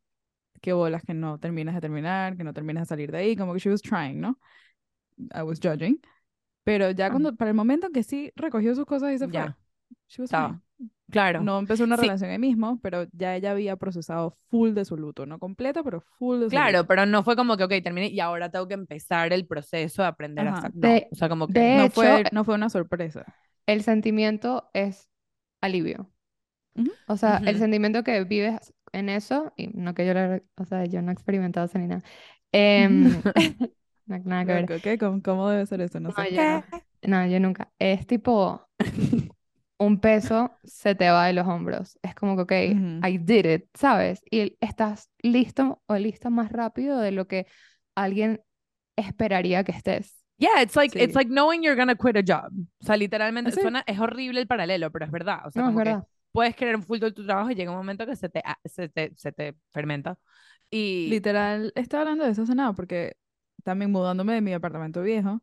[0.61, 3.53] qué bolas que no terminas de terminar, que no terminas de salir de ahí, como
[3.53, 4.39] que she was trying, ¿no?
[5.33, 5.99] I was judging.
[6.63, 7.11] Pero ya Ah.
[7.11, 9.57] cuando, para el momento en que sí recogió sus cosas y se fue, Ya,
[10.07, 10.49] she was estaba.
[10.77, 10.89] fine.
[11.11, 11.41] Claro.
[11.43, 12.01] No empezó una Sí.
[12.01, 16.01] relación ahí mismo, pero ya ella había procesado full de su luto, no completo, pero
[16.01, 16.87] full de su Claro, luto.
[16.87, 20.07] pero no fue como que, ok, terminé y ahora tengo que empezar el proceso de
[20.07, 20.57] aprender a Ajá.
[20.67, 20.75] estar.
[20.75, 21.53] No, De- o sea, como que.
[21.59, 23.23] de No hecho, fue, no fue una sorpresa.
[23.67, 25.07] el sentimiento es
[25.61, 26.09] alivio.
[26.75, 26.91] Ujú.
[27.07, 27.57] O sea, el Ujú.
[27.59, 31.13] sentimiento que vives en eso, y no que yo lo, o sea, yo no he
[31.13, 32.03] experimentado eso ni nada.
[32.51, 33.21] Em,
[34.05, 34.61] no, nada que ver.
[34.61, 34.97] Loco, ¿qué?
[34.97, 35.99] ¿Cómo, cómo debe ser eso?
[35.99, 36.35] No No, sé.
[36.35, 36.41] yo
[37.03, 37.27] no.
[37.27, 37.69] Yo nunca.
[37.79, 38.67] Es tipo,
[39.77, 41.99] un peso se te va de los hombros.
[42.01, 43.07] Es como que, ok, Ujú.
[43.07, 44.21] I did it, ¿sabes?
[44.31, 47.47] Y estás listo o lista más rápido de lo que
[47.95, 48.41] alguien
[48.95, 50.15] esperaría que estés.
[50.37, 51.17] Yeah, it's like, it's Sí.
[51.19, 52.51] like knowing you're gonna quit a job.
[52.81, 53.61] O sea, literalmente, Sí.
[53.61, 55.45] suena, es horrible el paralelo, pero es verdad.
[55.45, 56.07] O sea, No, es como que verdad.
[56.35, 58.89] Puedes querer full de tu trabajo y llega un momento que se te, a- se
[58.89, 60.19] te, se te fermenta.
[60.71, 63.15] Y Literal, estaba hablando de eso hace nada porque
[63.63, 65.41] también mudándome de mi apartamento viejo,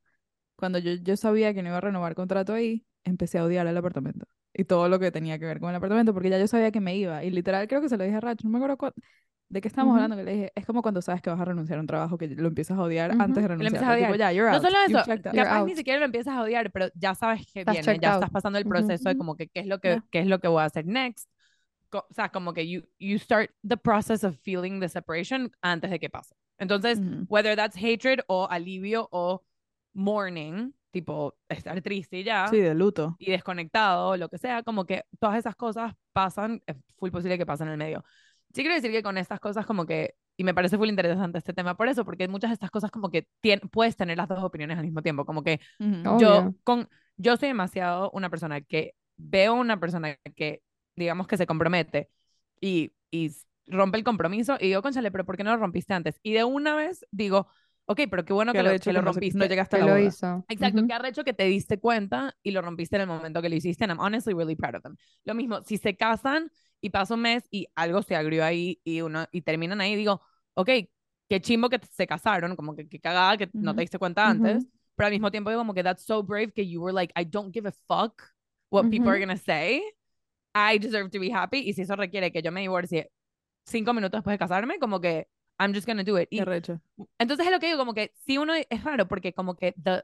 [0.56, 3.76] cuando yo, yo sabía que no iba a renovar contrato ahí, empecé a odiar el
[3.76, 4.26] apartamento.
[4.54, 6.80] Y todo lo que tenía que ver con el apartamento, porque ya yo sabía que
[6.80, 7.24] me iba.
[7.24, 8.92] Y literal, creo que se lo dije a Rach, no me acuerdo
[9.52, 10.02] de qué estábamos Ujú.
[10.02, 12.16] hablando, que le dije, es como cuando sabes que vas a renunciar a un trabajo,
[12.16, 13.20] que lo empiezas a odiar Ujú.
[13.22, 13.66] antes de Que lo renunciar.
[13.74, 14.18] empiezas a Tipo, odiar.
[14.18, 14.64] ya, you're No out.
[14.64, 15.66] solo eso, capaz out.
[15.68, 18.22] ni siquiera lo empiezas a odiar, pero ya sabes que Estás viene, ya out.
[18.22, 20.04] estás pasando el proceso de como que qué es lo que, Ya.
[20.10, 21.28] qué es lo que voy a hacer next.
[21.92, 26.00] O sea, como que you, you start the process of feeling the separation antes de
[26.00, 26.34] que pase.
[26.58, 29.42] Entonces, whether that's hatred o alivio o
[29.92, 33.16] mourning, tipo estar triste y ya, Sí, de luto.
[33.18, 37.46] y desconectado, lo que sea, como que todas esas cosas pasan, es full posible que
[37.46, 38.04] pasen en el medio.
[38.54, 41.52] Sí quiero decir que con estas cosas como que, y me parece full interesante este
[41.52, 44.42] tema por eso, porque muchas de estas cosas como que tien- puedes tener las dos
[44.42, 46.18] opiniones al mismo tiempo, como que Ujú.
[46.18, 46.54] yo Obvio.
[46.64, 50.62] con yo soy demasiado una persona que veo una persona que
[50.96, 52.10] digamos que se compromete
[52.60, 53.30] y, y
[53.66, 56.18] rompe el compromiso y digo, conchale, pero ¿por qué no lo rompiste antes?
[56.22, 57.46] Y de una vez digo,
[57.86, 59.38] ok, pero qué bueno Qué que lo, que lo que se- rompiste.
[59.38, 60.06] no llegaste a Que la lo boda.
[60.08, 60.44] hizo.
[60.48, 60.88] Exacto, Ujú.
[60.88, 63.84] qué arrecho que te diste cuenta y lo rompiste en el momento que lo hiciste.
[63.84, 64.96] And I'm honestly really proud of them.
[65.24, 66.50] Lo mismo, si se casan
[66.82, 70.20] y pasa un mes y algo se agrió ahí y, uno, y terminan ahí, digo,
[70.54, 70.68] ok,
[71.28, 73.76] qué chimbo que se casaron, como que qué cagada que no Ujú.
[73.76, 74.66] te diste cuenta antes,
[74.96, 77.24] pero al mismo tiempo digo como que that's so brave que you were like, I
[77.24, 78.22] don't give a fuck
[78.70, 79.82] what people are gonna say.
[80.54, 81.60] I deserve to be happy.
[81.60, 83.10] Y si eso requiere que yo me divorcie
[83.64, 86.28] cinco minutos después de casarme, como que I'm just gonna do it.
[86.30, 86.40] Y
[87.18, 90.02] entonces es lo que digo, como que si uno es raro, porque como que the,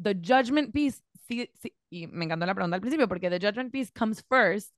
[0.00, 3.72] the judgment piece, sí, sí, y me encantó la pregunta al principio, porque the judgment
[3.72, 4.72] piece comes first,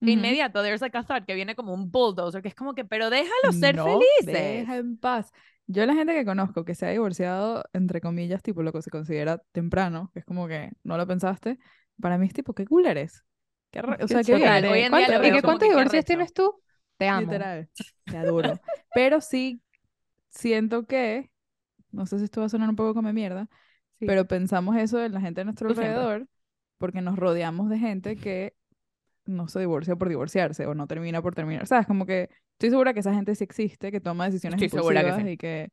[0.00, 2.84] de inmediato, there's like a thought que viene como un bulldozer, que es como que,
[2.84, 4.26] pero déjalo ser No, felices.
[4.42, 5.30] Deja en paz.
[5.66, 8.90] Yo la gente que conozco que se ha divorciado, entre comillas, tipo lo que se
[8.90, 11.58] considera temprano, que es como que no lo pensaste,
[12.00, 13.24] para mí es tipo, ¿qué cool eres?
[13.70, 14.64] ¿Qué o sea, qué bien.
[14.64, 16.60] hoy en día ¿Cuánto- lo ¿Y qué cuántos divorcios tienes tú?
[16.96, 17.20] Te amo.
[17.20, 17.68] Literal,
[18.04, 18.58] te adoro.
[18.94, 19.62] Pero sí
[20.28, 21.30] siento que,
[21.92, 23.48] no sé si esto va a sonar un poco como mierda,
[23.98, 24.06] Sí.
[24.06, 26.26] pero pensamos eso de la gente a nuestro alrededor
[26.78, 28.54] porque nos rodeamos de gente que
[29.30, 31.66] no se divorcia por divorciarse o no termina por terminar.
[31.66, 31.86] ¿Sabes?
[31.86, 35.12] Como que estoy segura que esa gente sí existe, que toma decisiones Estoy segura que
[35.12, 35.28] impulsivas sí.
[35.30, 35.70] y que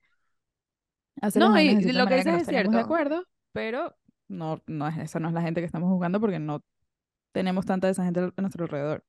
[1.21, 2.79] hace No, y lo que dices es tenemos de cierto.
[2.79, 3.95] acuerdo, pero
[4.27, 6.63] no, no es, esa no es la gente que estamos jugando porque no
[7.33, 9.05] tenemos tanta de esa gente a nuestro alrededor.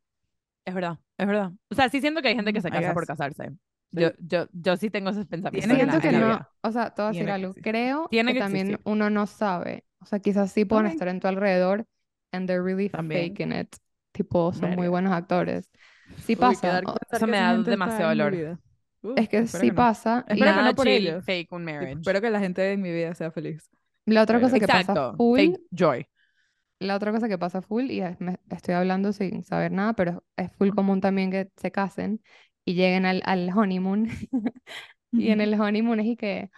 [0.65, 1.53] Es verdad, es verdad.
[1.71, 3.51] O sea, sí siento que hay gente que Mm, se casa por casarse.
[3.95, 4.01] Sí.
[4.01, 5.77] Yo, yo, yo sí tengo esos pensamientos.
[5.77, 7.55] Siento que no, o sea, a decir que algo.
[7.55, 9.85] Creo Tiene que que también uno no sabe.
[10.01, 11.87] O sea, quizás sí pueden estar en tu alrededor
[12.33, 13.21] and they're really También.
[13.31, 13.77] faking it.
[14.19, 15.71] Tipo, son muy buenos actores.
[16.19, 16.81] Sí Uy, pasa.
[16.81, 18.43] pensar eso que me da demasiado dolor.
[19.03, 19.73] Uh, Es que sí no.
[19.73, 20.25] pasa.
[20.29, 21.25] Espero que no por chill, ellos.
[21.25, 21.99] fake un Tipo, marriage.
[21.99, 23.71] espero que la gente de mi vida sea feliz.
[24.07, 26.05] La otra cosa que pasa full, fake joy.
[26.81, 30.25] la otra cosa que pasa full, y es- me estoy hablando sin saber nada, pero
[30.37, 32.23] es full común también que se casen
[32.65, 34.09] y lleguen al, al honeymoon.
[35.17, 36.51] Y en el honeymoon es y que,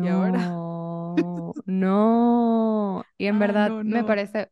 [0.00, 0.56] ¿Y ahora?
[1.16, 3.08] no, no.
[3.18, 4.04] Y en Ah, verdad no, me no.
[4.04, 4.50] parece,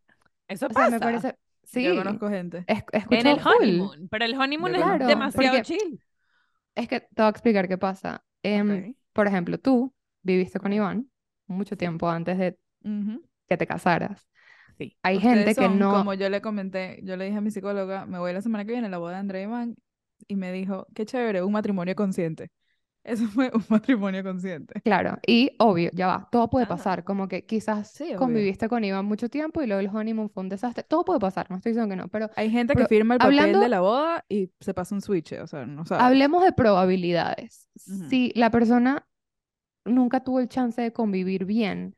[0.48, 0.88] Eso o sea, pasa.
[0.88, 1.36] me parece,
[1.70, 2.64] sí, Yo conozco gente.
[2.66, 3.52] es, en el full.
[3.52, 4.08] honeymoon.
[4.08, 6.02] Pero el honeymoon es demasiado chill.
[6.74, 8.24] Es que te voy a explicar qué pasa.
[8.42, 8.94] Em.
[9.12, 10.72] Por ejemplo, tú viviste con.
[10.72, 11.10] Iván
[11.50, 12.58] mucho tiempo antes de
[13.48, 14.26] que te casaras.
[14.78, 14.96] Sí.
[15.02, 18.06] Hay Ustedes gente que no, Como yo le comenté, yo le dije a mi psicóloga,
[18.06, 19.76] me voy la semana que viene a la boda de Andrea Iván,
[20.26, 22.50] y me dijo, qué chévere, un matrimonio consciente.
[23.02, 24.80] Eso fue un matrimonio consciente.
[24.82, 26.68] claro, y obvio, ya va, todo puede Ah.
[26.68, 30.42] pasar, como que quizás Sí, conviviste con Iván mucho tiempo y luego el honeymoon fue
[30.42, 32.94] un desastre, todo puede pasar, no estoy diciendo que no, pero Hay gente Pero que
[32.94, 35.82] firma el papel hablando- de la boda y se pasa un switch, o sea, no.
[35.90, 37.68] Hablemos de probabilidades.
[37.74, 39.06] Si la persona
[39.86, 41.96] nunca tuvo el chance de convivir bien,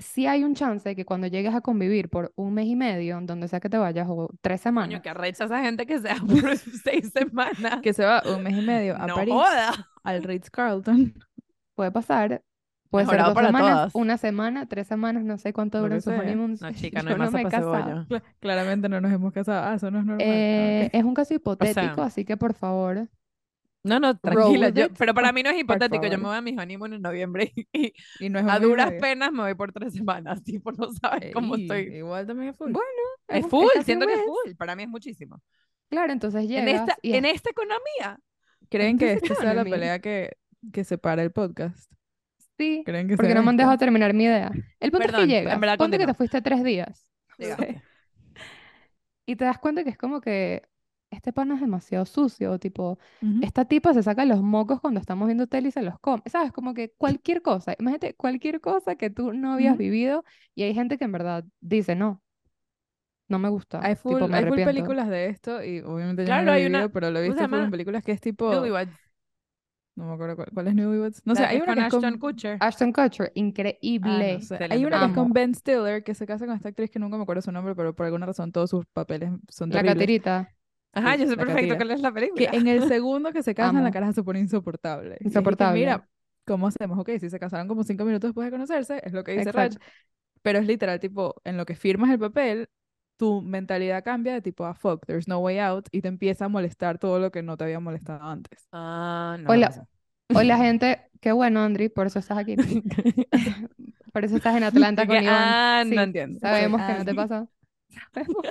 [0.00, 3.20] sí hay un chance de que cuando llegues a convivir por un mes y medio,
[3.22, 6.16] donde sea que te vayas, o tres semanas, Coño, que arrecha esa gente que sea
[6.26, 7.80] por seis semanas.
[7.82, 9.88] Que se va un mes y medio a no París, joda.
[10.02, 11.14] al Ritz-Carlton.
[11.74, 12.42] puede pasar.
[12.90, 13.94] Puede ser Mejorado dos para semanas, todas.
[13.94, 16.60] una semana, tres semanas, no sé cuánto duran sus honeymoons.
[16.60, 18.06] No, chica, no Yo hay masa me he casado.
[18.40, 19.64] Claramente no nos hemos casado.
[19.64, 20.26] Ah, eso no es normal.
[20.28, 20.94] Ah, Eh, ok.
[20.94, 23.08] es un caso hipotético, sea, así que por favor,
[23.82, 24.68] No, no, tranquila.
[24.68, 26.04] Yo, pero para mí no es hipotético.
[26.06, 28.92] Yo me voy a mi honeymoon en noviembre y, y Y no es a duras
[29.00, 30.42] penas me voy por tres semanas.
[30.44, 31.80] Tipo, no sabes cómo Ey, estoy.
[31.96, 32.72] Igual también es full.
[32.72, 32.88] Bueno,
[33.28, 34.26] Es full, siento que es mes.
[34.26, 34.54] full.
[34.56, 35.40] Para mí es muchísimo.
[35.88, 38.20] Claro, entonces En llegas esta, y en esta economía.
[38.68, 40.36] ¿Creen que esta sea la pelea que,
[40.72, 41.90] que separa el podcast?
[42.58, 44.52] sí, ¿Creen que porque no me han dejado terminar mi idea.
[44.78, 47.10] El punto Perdón, es que en llegas, verdad, ponte que te fuiste tres días
[49.26, 50.62] y te das cuenta que es como que
[51.20, 52.98] este pan es demasiado sucio, tipo,
[53.40, 56.52] esta tipa se saca los mocos cuando estamos viendo tele y se los come, ¿sabes?
[56.52, 60.98] Como que cualquier cosa, imagínate cualquier cosa que tú no habías vivido y hay gente
[60.98, 62.22] que en verdad dice, no,
[63.28, 64.64] no me gusta, Hay full, tipo, me hay full arrepiento.
[64.64, 67.22] películas de esto y obviamente yo Claro, no lo he hay una- pero lo he
[67.22, 68.50] ¿cómo se visto full en películas que es tipo.
[69.94, 71.22] No me acuerdo cuál, cuál es Newlyweds.
[71.26, 72.04] No sé, La hay una con que es con...
[72.04, 72.58] Ashton Kutcher.
[72.58, 74.24] Ashton Kutcher, Ah, increíble.
[74.24, 74.64] no sé.
[74.68, 75.32] Hay una que es con.
[75.32, 77.94] Ben Stiller, que se casa con esta actriz que nunca me acuerdo su nombre, pero
[77.94, 80.10] por alguna razón todos sus papeles son La terribles.
[80.92, 82.50] Ajá, Sí, yo sé perfecto cuál es la Que película.
[82.52, 85.16] en el segundo que se casan, la cara se pone insoportable.
[85.18, 85.70] Que, Insoportable.
[85.70, 86.08] mira,
[86.46, 86.98] ¿cómo hacemos?
[86.98, 89.72] Ok, si se casaron como cinco minutos después de conocerse, es lo que dice Raj,
[90.42, 92.68] pero es literal, tipo, en lo que firmas el papel,
[93.16, 96.48] tu mentalidad cambia de tipo, ah, fuck, there's no way out, y te empieza a
[96.48, 98.68] molestar todo lo que no te había molestado antes.
[98.72, 99.52] Ah, no.
[99.52, 99.86] O me la, pasa.
[100.32, 102.56] o la gente, qué bueno, Andri, por eso estás aquí.
[104.12, 105.60] Por eso estás en Atlanta con que, Iván.
[105.68, 106.40] ah, no Sí, entiendo.
[106.40, 107.16] Sabemos que Ah, no te sí.
[108.14, 108.46] Sabemos.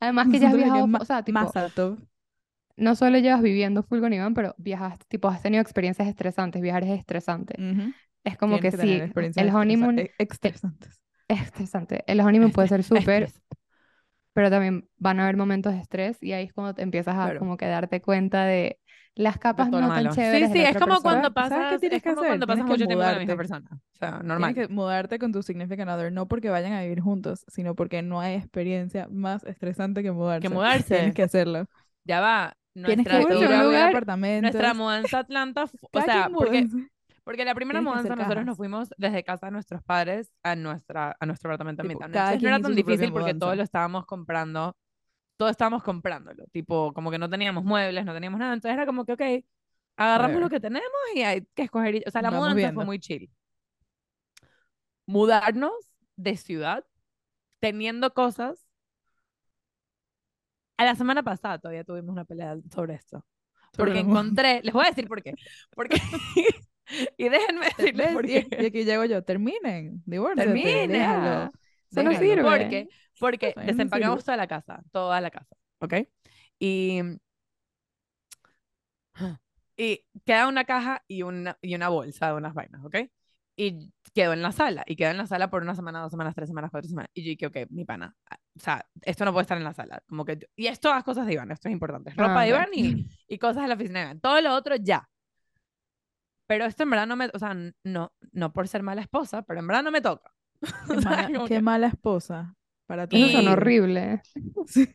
[0.00, 1.96] Además que ya has viajado, o sea, tipo, más alto.
[2.76, 6.84] no solo llevas viviendo full con Iván, pero viajaste, tipo, has tenido experiencias estresantes, viajar
[6.84, 7.54] es estresante.
[8.24, 11.00] Es como Tienes que sí, el estresa- honeymoon e- estresantes.
[11.28, 12.04] es estresante.
[12.06, 12.82] El honeymoon puede ser
[13.22, 13.32] súper,
[14.32, 17.24] pero también van a haber momentos de estrés y ahí es cuando te empiezas a
[17.24, 17.38] Claro.
[17.40, 18.78] como que darte cuenta de
[19.18, 21.00] las capas no tan chéveres Sí, sí, es como persona.
[21.02, 22.28] cuando ¿Sabes- sabes qué pasas, tienes es que como hacer?
[22.30, 23.68] cuando pasas Tienes que mucho tiempo con la misma persona.
[23.72, 24.54] O sea, Tienes normal.
[24.54, 28.20] que mudarte con tu significant other, no porque vayan a vivir juntos, sino porque no
[28.20, 30.48] hay experiencia más estresante que mudarse.
[30.48, 30.94] Que mudarse.
[30.96, 31.66] Tienes que hacerlo.
[32.04, 32.54] Ya va.
[32.74, 34.06] Tienes Nuestra, que Full, ir un a ver lugar-
[34.42, 36.68] nuestra mudanza a Atlanta, o sea, porque,
[37.24, 38.46] porque la primera Tienes que mudanza nosotros cajas.
[38.46, 41.88] nos fuimos desde casa de nuestros padres a, nuestra, a nuestro apartamento en
[42.40, 43.56] no era tan difícil porque todo mudanza.
[43.56, 44.76] lo estábamos comprando,
[45.38, 49.06] todo estábamos comprándolo, tipo, como que no teníamos muebles, no teníamos nada, entonces era como
[49.06, 49.22] que, ok,
[49.96, 53.00] agarramos lo que tenemos y hay que escoger, o sea, la Vamos mudanza fue muy
[53.00, 53.30] chill.
[55.06, 55.72] Mudarnos
[56.16, 56.84] de ciudad,
[57.60, 58.66] teniendo cosas.
[60.76, 63.24] A la semana pasada todavía tuvimos una pelea sobre esto.
[63.72, 65.34] Sobre Porque encontré, les voy a decir por qué.
[65.74, 65.96] Porque,
[67.16, 68.66] y déjenme decirles por Y, y qué.
[68.66, 70.86] aquí llego yo, terminen, divórciate, Termina.
[70.86, 71.52] déjalo.
[71.90, 72.42] Eso no sirve.
[72.42, 75.94] Porque, porque no desempacamos toda la casa, toda la casa, ¿ok?
[76.58, 77.00] Y,
[79.76, 82.96] y queda una caja y una, y una bolsa de unas vainas, ¿ok?
[83.56, 86.34] Y quedó en la sala, y quedó en la sala por una semana, dos semanas,
[86.34, 87.10] tres semanas, cuatro semanas.
[87.12, 89.74] Y yo dije, ok, mi pana, ah, o sea, esto no puede estar en la
[89.74, 90.00] sala.
[90.06, 92.10] Como que, y es todas cosas de Iván, esto es importante.
[92.10, 92.48] Ropa Ah, de.
[92.50, 94.20] Iván y, y cosas de la oficina de Iván.
[94.20, 95.08] Todo lo otro ya.
[96.46, 97.54] Pero esto en verdad no me, o sea,
[97.84, 100.32] no, no por ser mala esposa, pero en verdad no me toca.
[100.86, 102.56] Qué O sea, mala, qué mala esposa
[102.88, 104.20] para tu Eso Y- horrible.
[104.66, 104.88] Sí.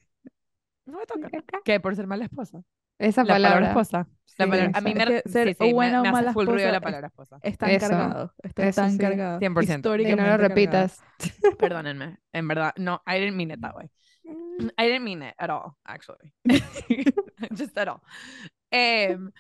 [0.86, 1.29] no me toca.
[1.63, 1.79] ¿Qué?
[1.79, 2.62] Por ser mala esposa.
[2.99, 3.67] Esa La palabra palabra.
[3.69, 3.97] esposa.
[4.38, 6.03] La Sí, palabra- a mí me, Es que ser sí, sí, o me- buena o
[6.03, 7.39] me hace full ruido la palabra esposa.
[7.43, 9.39] Está encargado, está eso tan cargado.
[9.39, 9.65] 100%.
[9.67, 10.49] Que Históricamente no lo cargado.
[10.49, 11.01] repitas.
[11.60, 13.89] Perdónenme, en verdad, no, I didn't mean it that way.
[14.77, 16.34] I didn't mean it at all, actually.
[17.58, 18.01] Just at all.
[18.71, 19.32] Em,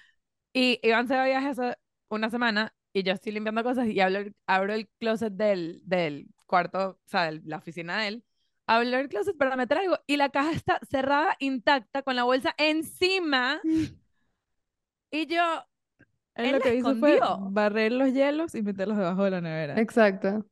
[0.53, 1.75] y Iván se va viaje hace
[2.09, 6.27] una semana y yo estoy limpiando cosas y abro el, abro el closet del, del
[6.45, 8.23] cuarto, o sea, de la oficina de él.
[8.67, 12.53] Abro el closet para meter algo y la caja está cerrada, intacta, con la bolsa
[12.57, 13.59] encima.
[15.11, 15.41] Y yo,
[16.35, 17.49] Él Él lo que hizo fue escondió.
[17.51, 19.79] barrer los hielos y meterlos debajo de la nevera.
[19.79, 20.45] Exacto.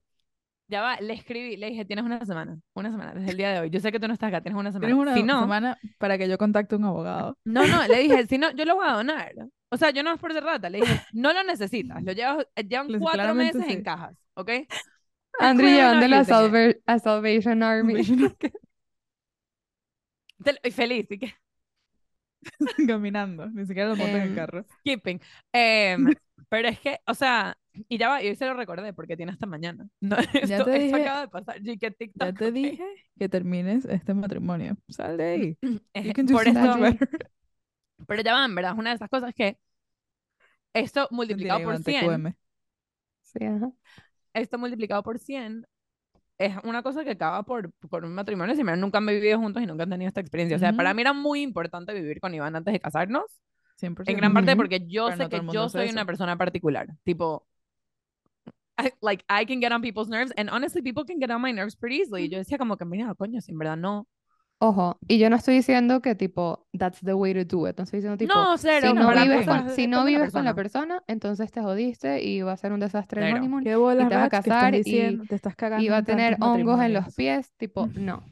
[0.68, 3.60] ya va, le escribí, le dije, tienes una semana, una semana, desde el día de
[3.60, 3.70] hoy.
[3.70, 4.88] Yo sé que tú no estás acá, tienes una semana.
[4.88, 7.38] Tienes una si no, semana para que yo contacte a un abogado.
[7.46, 9.34] No, no, le dije, si no, yo lo voy a donar.
[9.70, 12.46] O sea, yo no es por ser rata, le dije, no lo necesitas, lo llevas,
[12.56, 13.84] eh, llevan Les- cuatro meses en sí.
[13.84, 14.50] cajas, ¿ok?
[15.40, 16.24] Andrew llevándolo a.
[16.24, 18.02] Salva- a Salvation Army.
[20.64, 21.34] Y feliz, y que,
[22.88, 24.66] Caminando, ni siquiera lo montan en el Em, carro.
[24.80, 25.20] skipping.
[25.54, 26.08] Em,
[26.50, 27.56] pero es que, o sea,
[27.88, 29.88] y ya va, y hoy se lo recordé porque tiene hasta mañana.
[30.02, 32.84] No, esto, te esto dije- acaba de pasar, que TikTok, Ya te dije
[33.20, 34.76] que termines este matrimonio.
[34.90, 35.58] Sal de ahí.
[35.94, 36.60] Eh, You can do por esto,
[38.08, 39.58] pero ya va, en verdad, es una de esas cosas que
[40.74, 42.34] esto multiplicado por Iván, 100 TQM.
[43.22, 43.72] Sí, ajá.
[44.34, 45.66] Esto multiplicado por 100
[46.38, 48.56] es una cosa que acaba por, por un matrimonio.
[48.56, 50.56] Si mira, nunca han vivido juntos y nunca han tenido esta experiencia.
[50.56, 53.26] O sea, para mí era muy importante vivir con Iván antes de casarnos.
[53.80, 54.10] 100%.
[54.10, 55.94] En gran parte porque yo Pero sé no que yo soy eso.
[55.94, 56.88] una persona particular.
[57.04, 57.46] Tipo,
[58.80, 60.34] I- like, I can get on people's nerves.
[60.38, 62.24] And honestly, people can get on my nerves pretty easily.
[62.24, 64.08] Y Yo decía como que, mira, coño, si en verdad no.
[64.64, 67.76] Ojo, y yo no estoy diciendo que tipo, that's the way to do it.
[67.78, 68.90] No estoy diciendo tipo, no, cero.
[68.90, 71.04] si no vives con, si no vives con la persona.
[71.08, 73.38] entonces te jodiste y va a ser un desastre el Cero.
[73.38, 75.18] honeymoon ¿Qué bolas, te vas a casar y-?
[75.28, 78.24] Te estás cagando y va a en tener hongos en los pies, tipo, no.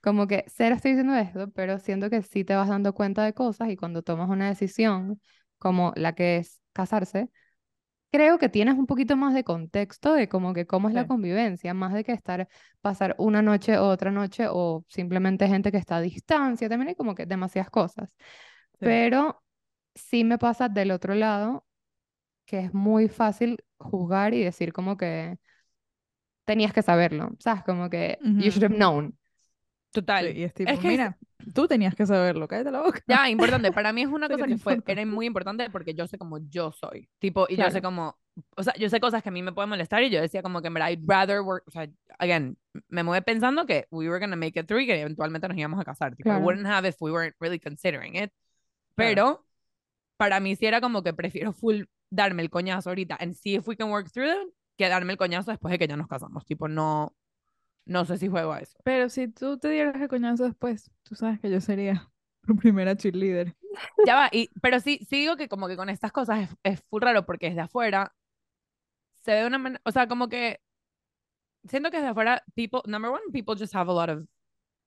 [0.00, 3.32] Como que cero estoy diciendo esto, pero siento que sí te vas dando cuenta de
[3.32, 5.20] cosas y cuando tomas una decisión
[5.58, 7.30] como la que es casarse,
[8.16, 11.08] creo que tienes un poquito más de contexto de como que cómo es la Sí.
[11.08, 12.48] convivencia, más de que estar,
[12.80, 16.94] pasar una noche o otra noche o simplemente gente que está a distancia, también hay
[16.94, 18.08] como que demasiadas cosas.
[18.80, 18.86] Sí.
[18.86, 19.42] Pero
[19.94, 21.66] sí me pasa del otro lado
[22.46, 25.38] que es muy fácil juzgar y decir como que
[26.44, 27.64] tenías que saberlo, ¿sabes?
[27.64, 29.16] Como que you should have known.
[29.94, 30.26] Total.
[30.32, 31.18] Sí, y es tipo, Es que es- mira,
[31.54, 33.00] Tú tenías que saberlo, cállate la boca.
[33.06, 33.28] Ya,
[33.62, 33.70] importante.
[33.70, 36.72] Para mí es una cosa que fue, era muy importante porque yo sé cómo yo
[36.72, 37.06] soy.
[37.18, 37.82] Tipo, y yo sé Claro.
[37.82, 38.18] cómo,
[38.56, 40.62] o sea, yo sé cosas que a mí me pueden molestar y yo decía como
[40.62, 41.86] que, verdad, I'd rather work, o sea,
[42.18, 42.56] again,
[42.88, 45.78] me mudé pensando que we were gonna make it through y que eventualmente nos íbamos
[45.78, 46.16] a casar.
[46.16, 46.44] Tipo, I Claro.
[46.46, 48.32] wouldn't have if we weren't really considering it.
[48.94, 49.44] Pero
[50.16, 53.68] para mí sí era como que prefiero full darme el coñazo ahorita and see if
[53.68, 56.46] we can work through it que darme el coñazo después de que ya nos casamos.
[56.46, 57.14] Tipo, no,
[57.86, 58.78] no sé si juego a eso.
[58.84, 62.10] Pero si tú te dieras el coñazo después, tú sabes que yo sería
[62.46, 63.54] tu primera cheerleader.
[64.06, 66.80] Ya va, y, pero sí, sí digo que como que con estas cosas es, es
[66.88, 68.14] full raro porque desde afuera
[69.22, 70.60] se ve de una manera, o sea, como que
[71.68, 74.26] siento que desde afuera, people, number one, people just have a lot of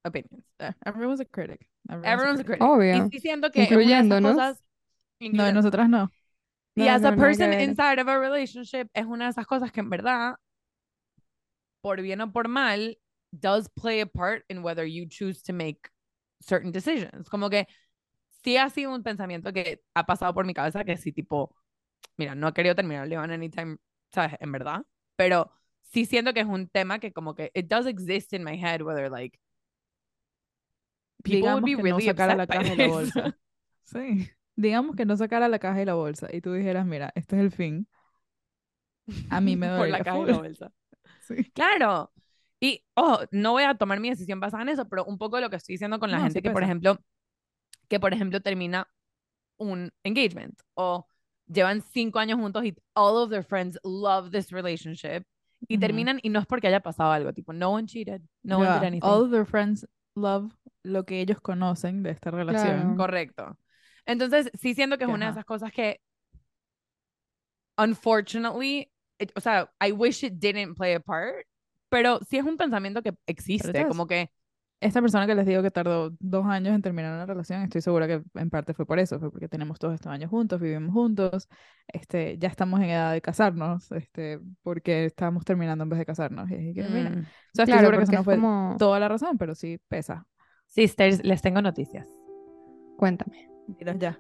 [0.06, 0.46] opinions.
[0.60, 1.68] Eh, Everyone's a critic.
[1.90, 2.60] Everyone's a Everyone's a critic.
[2.60, 2.76] critic.
[2.76, 3.06] Obvio.
[3.08, 4.32] Y sí siento que es una de esas Incluyéndonos.
[4.36, 4.66] cosas, No,
[5.20, 6.10] y incluyendo- nosotras no.
[6.76, 9.72] y No, as no, a person inside of a relationship es una de esas cosas
[9.72, 10.36] que en verdad,
[11.82, 12.98] por bien o por mal,
[13.32, 15.90] does play a part in whether you choose to make
[16.42, 17.30] certain decisions.
[17.30, 17.68] Como que
[18.44, 21.56] sí ha sido un pensamiento que ha pasado por mi cabeza que sí, tipo,
[22.18, 23.78] mira, no he querido terminar Leon anytime,
[24.14, 24.36] ¿sabes?
[24.40, 24.84] En verdad.
[25.16, 25.52] Pero
[25.82, 28.82] sí siento que es un tema que como que it does exist in my head,
[28.82, 29.40] whether like
[31.24, 33.36] people Digamos would be really no sacara la caja y la bolsa.
[33.84, 34.30] Sí.
[34.58, 37.42] Digamos que no sacara la caja y la bolsa y tú dijeras, mira, este es
[37.42, 37.88] el fin.
[39.30, 40.28] A mí me por la caja y full.
[40.28, 40.74] la bolsa.
[41.28, 41.52] Sí.
[41.54, 42.12] Claro.
[42.60, 45.50] Y, ojo, no voy a tomar mi decisión basada en eso, pero un poco lo
[45.50, 46.98] que estoy diciendo con la No, gente sí que, por ejemplo,
[47.88, 48.88] que, por ejemplo, termina
[49.58, 51.08] un engagement o
[51.48, 55.24] llevan cinco años juntos y all of their friends love this relationship
[55.68, 55.82] y Ujú.
[55.82, 58.80] terminan y no es porque haya pasado algo, tipo, no one cheated, no one Ya
[58.80, 59.08] did anything.
[59.08, 60.52] All of their friends love
[60.84, 62.80] lo que ellos conocen de esta relación.
[62.80, 62.98] Claro.
[62.98, 63.58] Correcto.
[64.06, 66.00] Entonces, sí siento que es una de esas cosas que,
[67.78, 68.90] unfortunately,
[69.36, 71.36] o sea, I wish it didn't play a part,
[71.90, 74.30] pero sí es un pensamiento que existe, como que
[74.80, 78.06] Esta persona que les digo que tardó dos años en terminar una relación, estoy segura
[78.08, 81.50] que en parte fue por eso, fue porque tenemos todos estos años juntos, vivimos juntos,
[81.88, 86.50] este, ya estamos en edad de casarnos, este, porque estamos terminando en vez de casarnos.
[86.52, 88.36] Y dije que, mira, mm, o sea, estoy Claro, segura que eso no es fue
[88.36, 88.76] como...
[88.78, 90.28] toda la razón, pero sí pesa.
[90.68, 92.08] Sisters, les tengo noticias.
[92.98, 93.50] Cuéntame.
[93.68, 94.20] Dinos ya.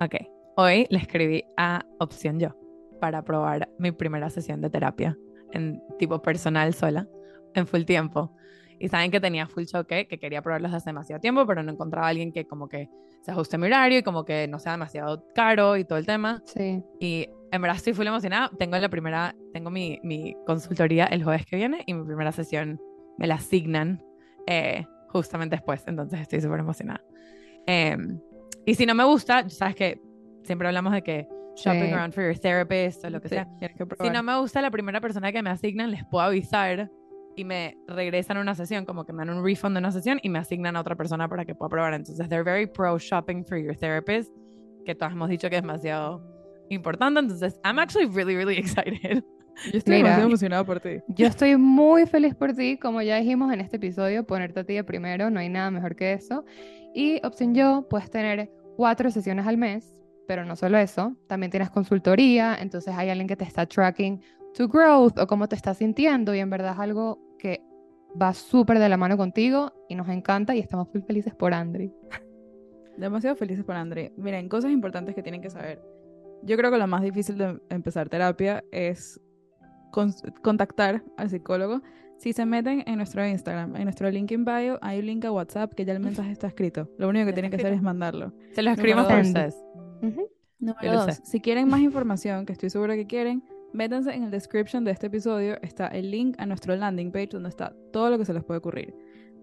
[0.00, 0.14] Ok.
[0.56, 2.67] Hoy le escribí a Opción Yo
[2.98, 5.16] para probar mi primera sesión de terapia
[5.52, 7.08] en tipo personal sola,
[7.54, 8.34] en full tiempo.
[8.78, 12.06] Y saben que tenía full choque, que quería probarlos hace demasiado tiempo, pero no encontraba
[12.06, 12.88] a alguien que como que
[13.22, 16.06] se ajuste a mi horario y como que no sea demasiado caro y todo el
[16.06, 16.42] tema.
[16.44, 16.82] Sí.
[17.00, 18.50] Y en verdad estoy full emocionada.
[18.58, 22.80] Tengo la primera, tengo mi, mi consultoría el jueves que viene y mi primera sesión
[23.16, 24.02] me la asignan
[24.46, 25.82] eh, justamente después.
[25.86, 27.02] Entonces estoy súper emocionada.
[27.66, 28.20] Em,
[28.64, 30.00] y si no me gusta, sabes que
[30.44, 31.28] siempre hablamos de que
[31.62, 31.92] shopping Sí.
[31.92, 33.48] around for your therapist o lo que Sí, sea.
[33.60, 36.90] que Si no me gusta la primera persona que me asignan, les puedo avisar
[37.36, 40.18] y me regresan a una sesión, como que me dan un refund de una sesión
[40.22, 41.94] y me asignan a otra persona para que pueda probar.
[41.94, 44.30] Entonces, they're very pro shopping for your therapist,
[44.84, 46.22] que todos hemos dicho que es demasiado
[46.70, 47.20] importante.
[47.20, 49.22] Entonces, I'm actually really, really excited.
[49.72, 50.08] Yo estoy Mira.
[50.10, 51.00] demasiado emocionada por ti.
[51.08, 54.74] Yo estoy muy feliz por ti, como ya dijimos en este episodio, ponerte a ti
[54.74, 56.44] de primero, no hay nada mejor que eso.
[56.94, 59.96] Y opción yo, puedes tener cuatro sesiones al mes,
[60.28, 64.20] pero no solo eso, también tienes consultoría, entonces hay alguien que te está tracking
[64.54, 67.62] tu growth o cómo te estás sintiendo y en verdad es algo que
[68.20, 71.90] va súper de la mano contigo y nos encanta y estamos muy felices por Andri.
[72.98, 74.12] Demasiado felices por André.
[74.16, 75.80] Miren, cosas importantes que tienen que saber.
[76.42, 79.20] Yo creo que lo más difícil de empezar terapia es
[79.92, 80.12] con-
[80.42, 81.80] contactar al psicólogo.
[82.18, 85.32] Si se meten en nuestro Instagram, en nuestro link in bio, hay un link a
[85.32, 86.90] WhatsApp que ya el mensaje está escrito.
[86.98, 88.32] Lo único que tienen que hacer es mandarlo.
[88.52, 89.54] Se Número escribimos por dos.
[90.60, 91.22] Número dos, sé.
[91.24, 95.06] si quieren más información, que estoy segura que quieren, métanse en el description de este
[95.06, 98.42] episodio, está el link a nuestro landing page donde está todo lo que se les
[98.42, 98.94] puede ocurrir.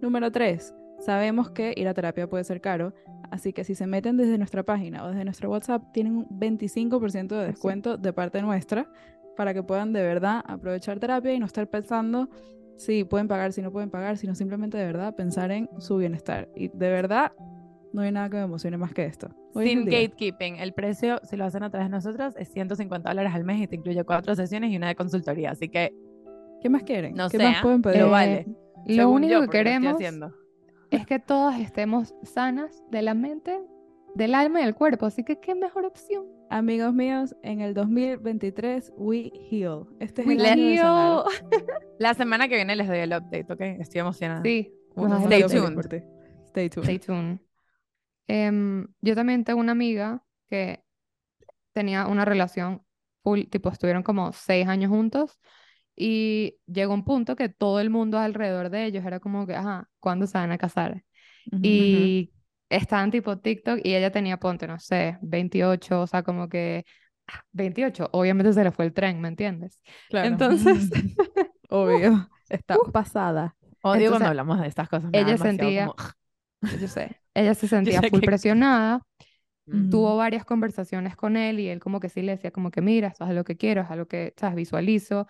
[0.01, 2.93] Número tres, sabemos que ir a terapia puede ser caro,
[3.31, 7.27] así que si se meten desde nuestra página o desde nuestro WhatsApp, tienen un 25%
[7.27, 8.91] de descuento de parte nuestra
[9.37, 12.29] para que puedan de verdad aprovechar terapia y no estar pensando
[12.77, 16.49] si pueden pagar, si no pueden pagar, sino simplemente de verdad pensar en su bienestar.
[16.55, 17.31] Y de verdad,
[17.95, 19.29] no hay nada que me emocione más que esto.
[19.53, 20.57] Hoy Sin gatekeeping.
[20.57, 23.67] El precio, si lo hacen a través de nosotros, es 150 dólares al mes y
[23.67, 25.51] te incluye cuatro sesiones y una de consultoría.
[25.51, 25.93] Así que
[26.65, 27.13] ¿Qué más quieren?
[27.13, 28.01] No ¿Qué sé, más pueden pedir?
[28.01, 28.45] Lo Eh, vale.
[28.87, 30.01] Lo según único yo, que queremos
[30.89, 33.61] es que todas estemos sanas de la mente,
[34.15, 36.25] del alma y del cuerpo, así que qué mejor opción.
[36.49, 39.85] Amigos míos, en el 2023 we heal.
[39.99, 41.65] Este es We el año de.
[41.99, 43.61] La semana que viene les doy el update, ¿ok?
[43.79, 44.41] Estoy emocionada.
[44.43, 46.01] Sí, stay tuned.
[46.47, 46.83] Stay tuned.
[46.83, 47.39] Stay tuned.
[48.27, 50.83] Em, yo también tengo una amiga que
[51.73, 52.83] tenía una relación
[53.23, 55.39] full, tipo, estuvieron como seis años juntos
[55.95, 59.89] y llegó un punto que todo el mundo alrededor de ellos era como que, ajá,
[59.99, 61.03] ¿cuándo se van a casar?
[61.51, 61.61] Ujú.
[61.63, 62.33] y
[62.69, 66.85] estaban tipo TikTok y ella tenía, ponte, no sé, 28, o sea, como que
[67.27, 69.81] ah, 28, obviamente se le fue el tren, ¿me entiendes?
[70.09, 70.27] Claro.
[70.27, 70.89] Entonces,
[71.69, 72.29] Obvio.
[72.49, 73.55] Está pasada.
[73.81, 75.11] Odio Entonces, cuando hablamos de estas cosas.
[75.11, 75.95] me ella sentía, como-
[76.61, 79.01] yo sé, ella se sentía full que- presionada,
[79.67, 79.89] Mm.
[79.89, 83.07] tuvo varias conversaciones con él y él como que sí le decía como que mira,
[83.07, 85.25] esto es lo que quiero, es lo que, sabes, visualizo.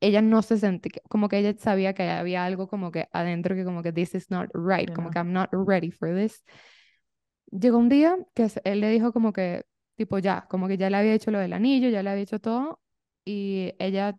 [0.00, 3.64] Ella no se sentía, como que ella sabía que había algo como que adentro que
[3.64, 6.42] como que this is not right, Que como que I'm not ready for this.
[7.52, 9.62] Llegó un día que él le dijo como que,
[9.96, 12.40] tipo ya, como que ya le había hecho lo del anillo, ya le había hecho
[12.40, 12.80] todo
[13.24, 14.16] y ella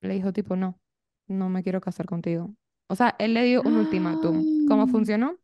[0.00, 0.80] le dijo tipo no,
[1.28, 2.52] no me quiero casar contigo.
[2.88, 4.44] O sea, él le dio un ultimátum.
[4.72, 5.36] ¿Cómo funcionó?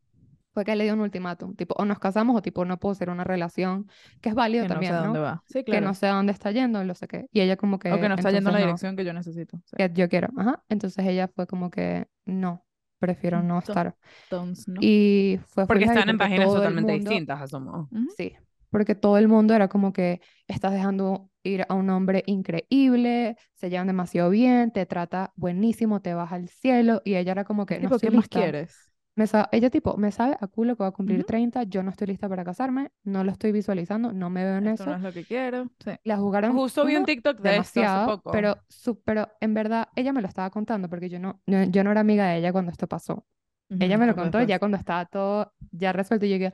[0.54, 3.10] Fue que le dio un ultimátum, tipo, o nos casamos o tipo, no puedo ser
[3.10, 3.88] una relación,
[4.20, 5.02] que es válido Que no sé también, ¿no?
[5.04, 5.42] dónde va.
[5.46, 5.86] Sí, Que claro.
[5.86, 7.26] no sé a dónde está yendo, no sé qué.
[7.32, 9.04] Y ella como que, O que no está yendo en la entonces no, dirección que
[9.04, 9.60] yo necesito.
[9.66, 9.76] Sí.
[9.76, 10.64] que yo quiero, ajá.
[10.68, 12.64] Entonces ella fue como que, no,
[12.98, 13.94] prefiero no estar.
[14.24, 14.80] Entonces, ¿no?
[14.80, 17.88] Y fue Porque están en porque páginas todo el totalmente mundo- distintas, asumo.
[17.92, 18.08] Ujú.
[18.16, 18.34] Sí,
[18.70, 23.70] porque todo el mundo era como que estás dejando ir a un hombre increíble, se
[23.70, 27.00] llevan demasiado bien, te trata buenísimo, te vas al cielo.
[27.04, 28.90] Y ella era como que, no ¿qué más quieres?
[29.18, 31.26] Me ella tipo, me sabe a culo que va a cumplir Ujú.
[31.26, 34.68] 30, yo no estoy lista para casarme, no lo estoy visualizando, no me veo en
[34.68, 34.90] Esto eso.
[34.92, 35.68] no es lo que quiero.
[35.84, 35.90] Sí.
[36.04, 38.30] La jugaron Justo vi un TikTok de esto hace poco.
[38.30, 41.82] pero, su- pero en verdad ella me lo estaba contando porque yo no, no- yo
[41.82, 43.26] no era amiga de ella cuando esto pasó.
[43.70, 44.58] Ella Ujú, me lo contó ya después.
[44.60, 46.52] cuando estaba todo ya resuelto y llegué,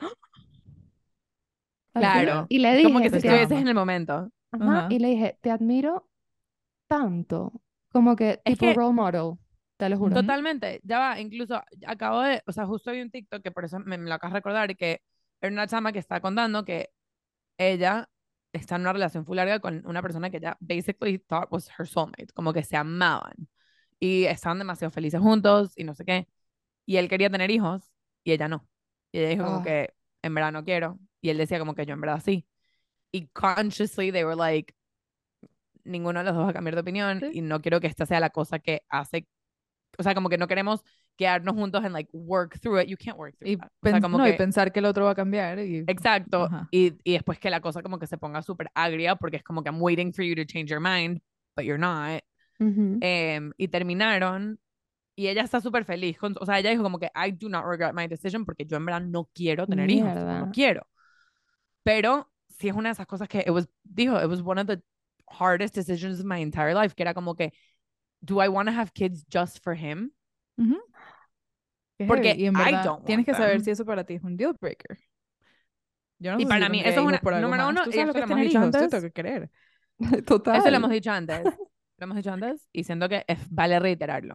[1.93, 2.47] Claro.
[2.49, 3.61] Y le dije, Como que si te "Te estuvieses amo".
[3.61, 4.31] en el momento.
[4.53, 4.87] Ajá, Ajá.
[4.91, 6.09] y le dije, te admiro
[6.89, 7.53] tanto,
[7.93, 9.35] como que Es tipo que- role model,
[9.77, 10.15] te lo juro.
[10.15, 13.79] Totalmente, ya va, incluso acabo de, o sea, justo vi un TikTok que por eso
[13.81, 15.03] me, me lo acabas de recordar, que
[15.41, 16.91] era una chama que está contando que
[17.59, 18.09] ella
[18.53, 21.87] está en una relación full larga con una persona que ella basically thought was her
[21.87, 23.35] soulmate, como que se amaban
[23.99, 26.29] y estaban demasiado felices juntos y no sé qué,
[26.87, 28.69] y él quería tener hijos y ella no,
[29.13, 29.63] y ella dijo como Ah.
[29.65, 32.47] que en verdad no quiero, y él decía como que yo en verdad sí,
[33.13, 34.73] y consciously they were like,
[35.85, 37.31] ninguno de los dos va a cambiar de opinión Sí.
[37.35, 39.27] y no quiero que esta sea la cosa que hace
[39.99, 40.83] o sea, como que no queremos
[41.17, 42.89] quedarnos juntos en like work through it.
[42.89, 43.69] You can't work through Y, that.
[43.83, 45.59] O sea, como no, y que pensar que el otro va a cambiar.
[45.59, 45.85] Y...
[45.87, 46.49] exacto.
[46.71, 49.63] Y, y después que la cosa como que se ponga súper agria porque es como
[49.63, 51.21] que I'm waiting for you to change your mind,
[51.57, 52.23] but you're not.
[52.61, 52.99] Ujú.
[53.01, 54.59] Em, y terminaron
[55.17, 56.19] y ella está súper feliz.
[56.19, 58.77] Con, o sea, ella dijo como que I do not regret my decision porque yo
[58.77, 60.13] en verdad no quiero tener hijos.
[60.13, 60.39] Mierda.
[60.41, 60.87] No quiero.
[61.83, 64.67] Pero sí es una de esas cosas que it was, dijo, it was one of
[64.67, 64.83] the
[65.29, 67.53] hardest decisions of my entire life, que era como que
[68.25, 70.11] do I want to have kids just for him?
[72.09, 72.35] Porque.
[72.37, 73.65] Y en I verdad, don't tienes que saber them.
[73.65, 74.99] si eso para ti es un deal breaker.
[76.19, 78.09] Yo no Y sé para si mí, eso es una- número uno, ¿Tú y sabes
[78.09, 78.91] esto lo que hemos dicho antes.
[78.91, 79.51] tengo que querer.
[80.27, 80.57] Total.
[80.57, 81.45] Eso lo hemos dicho antes.
[81.45, 84.35] Lo hemos dicho antes y siento que es- vale reiterarlo.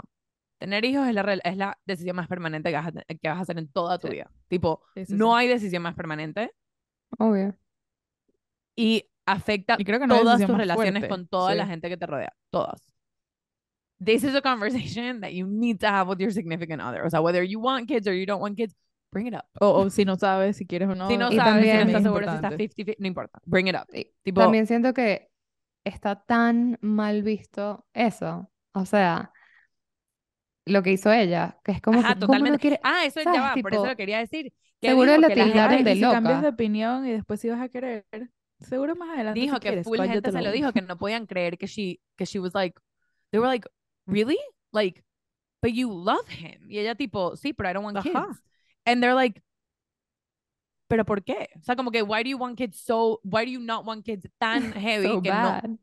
[0.59, 3.41] Tener hijos es la, es la decisión más permanente que vas, a, que vas a
[3.41, 4.13] hacer en toda tu Sí.
[4.13, 4.31] vida.
[4.47, 6.51] Tipo, Sí, sí, no hay decisión más permanente
[7.17, 7.57] Obvio.
[8.75, 11.07] y afecta Y creo que no todas tus relaciones fuerte.
[11.09, 12.33] con toda la gente que te rodea.
[12.49, 12.88] Todas.
[13.99, 17.05] This is a conversation that you need to have with your significant other.
[17.05, 18.73] O sea, whether you want kids or you don't want kids,
[19.11, 19.45] bring it up.
[19.59, 21.07] O, o si no sabes si quieres o no.
[21.09, 22.83] si no sabes, si no estás es seguro, si estás importante.
[22.83, 23.39] 50-50, no importa.
[23.45, 23.87] Bring it up.
[24.23, 25.29] Tipo, También siento que
[25.83, 28.49] está tan mal visto eso.
[28.73, 29.31] O sea,
[30.65, 32.59] lo que hizo ella, que es como ajá, que, ¿cómo no totalmente.
[32.59, 32.79] quiere?
[32.83, 34.53] Ah, eso ya va, por eso Tipo, lo quería decir.
[34.79, 38.05] Que seguro la tildaron de si cambias de opinión y después si vas a querer,
[38.59, 41.25] seguro más adelante dijo si que quieres, full gente se lo dijo que no podían
[41.25, 42.79] creer que she que she was like
[43.31, 43.67] they were like
[44.09, 44.37] really
[44.73, 45.03] like
[45.61, 48.03] but you love him y ella tipo sí pero I don't want Ajá.
[48.27, 48.41] kids
[48.85, 49.41] and they're like
[50.87, 53.51] pero por qué o sea como que why do you want kids so why do
[53.51, 55.63] you not want kids tan heavy So que bad.
[55.69, 55.77] no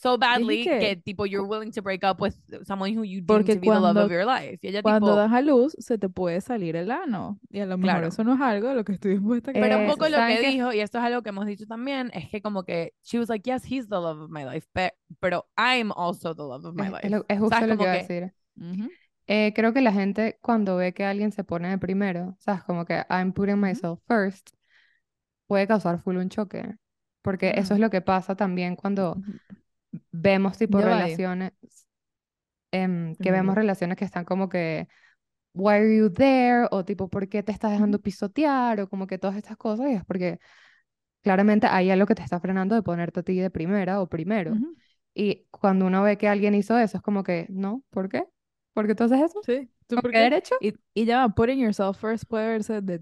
[0.00, 2.34] so badly que- que, tipo you're willing to break up with
[2.64, 4.82] someone who you deem Porque to be the love cuando- of your life y ella
[4.82, 7.38] Cuando tipo das a luz, se te puede salir el ano.
[7.50, 8.06] Y a lo mejor Claro.
[8.08, 10.16] eso no es algo de lo que estoy dispuesta a que Pero un poco lo
[10.16, 10.48] ¿saben que qué?
[10.50, 13.28] dijo, y esto es algo que hemos dicho también, es que como que she was
[13.28, 16.74] like, yes, he's the love of my life, pe- pero I'm also the love of
[16.74, 17.06] my life.
[17.06, 17.68] es es justo ¿Sabes?
[17.68, 18.32] lo que iba a que- decir.
[18.56, 18.88] Ujú.
[19.26, 22.64] Eh, creo que la gente cuando ve que alguien se pone de primero, ¿sabes?
[22.64, 24.50] Como que I'm putting myself first,
[25.46, 26.74] puede causar full un choque.
[27.22, 27.74] Porque eso Claro.
[27.74, 29.16] es lo que pasa también cuando
[30.12, 31.22] vemos tipo va ahí.
[31.22, 31.52] relaciones,
[32.72, 34.88] em, que Dime, vemos relaciones que están como que,
[35.54, 36.68] why are you there?
[36.70, 38.80] O tipo, ¿por qué te estás dejando pisotear?
[38.80, 39.88] O como que todas estas cosas.
[39.90, 40.38] Y es porque
[41.22, 44.60] claramente hay algo que te está frenando de ponerte a ti de primera o primero.
[45.14, 48.26] Y cuando uno ve que alguien hizo eso, es como que, no, ¿por qué?
[48.74, 49.40] ¿Por qué tú haces eso?
[49.42, 49.70] Sí.
[49.86, 50.54] ¿Tú ¿Con por qué derecho?
[50.60, 53.00] Y, y ya putting yourself first puede verse de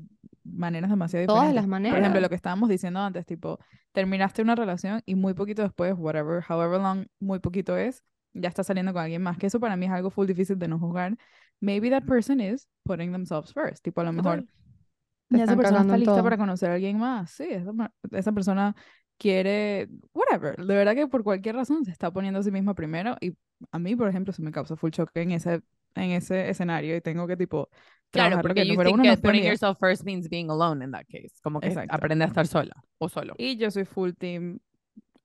[0.53, 1.55] maneras demasiado Todas diferentes.
[1.55, 2.23] las Por ejemplo, maneras.
[2.23, 3.59] lo que estábamos diciendo antes, tipo,
[3.93, 8.03] terminaste una relación y muy poquito después, whatever, however long, muy poquito es,
[8.35, 9.39] ya estás saliendo con alguien más.
[9.39, 11.17] Que eso para mí es algo full difícil de no juzgar.
[11.61, 13.83] maybe that person is putting themselves first.
[13.83, 14.45] Tipo, a lo mejor
[15.31, 16.23] ya esa persona está lista todo.
[16.23, 17.31] para conocer a alguien más.
[17.33, 17.73] Sí, esa,
[18.13, 18.75] esa persona
[19.19, 20.57] quiere, whatever.
[20.57, 23.17] De verdad que por cualquier razón se está poniendo a sí misma primero.
[23.21, 23.37] Y
[23.73, 25.61] a mí, por ejemplo, se me causa full shock en ese,
[25.97, 27.69] en ese escenario y tengo que, tipo,
[28.11, 31.33] Claro, porque que that esté en putting yourself first means being alone in that case.
[31.43, 31.95] Como que Exacto.
[31.95, 33.35] aprende a estar sola o solo.
[33.39, 34.59] Y yo soy full team,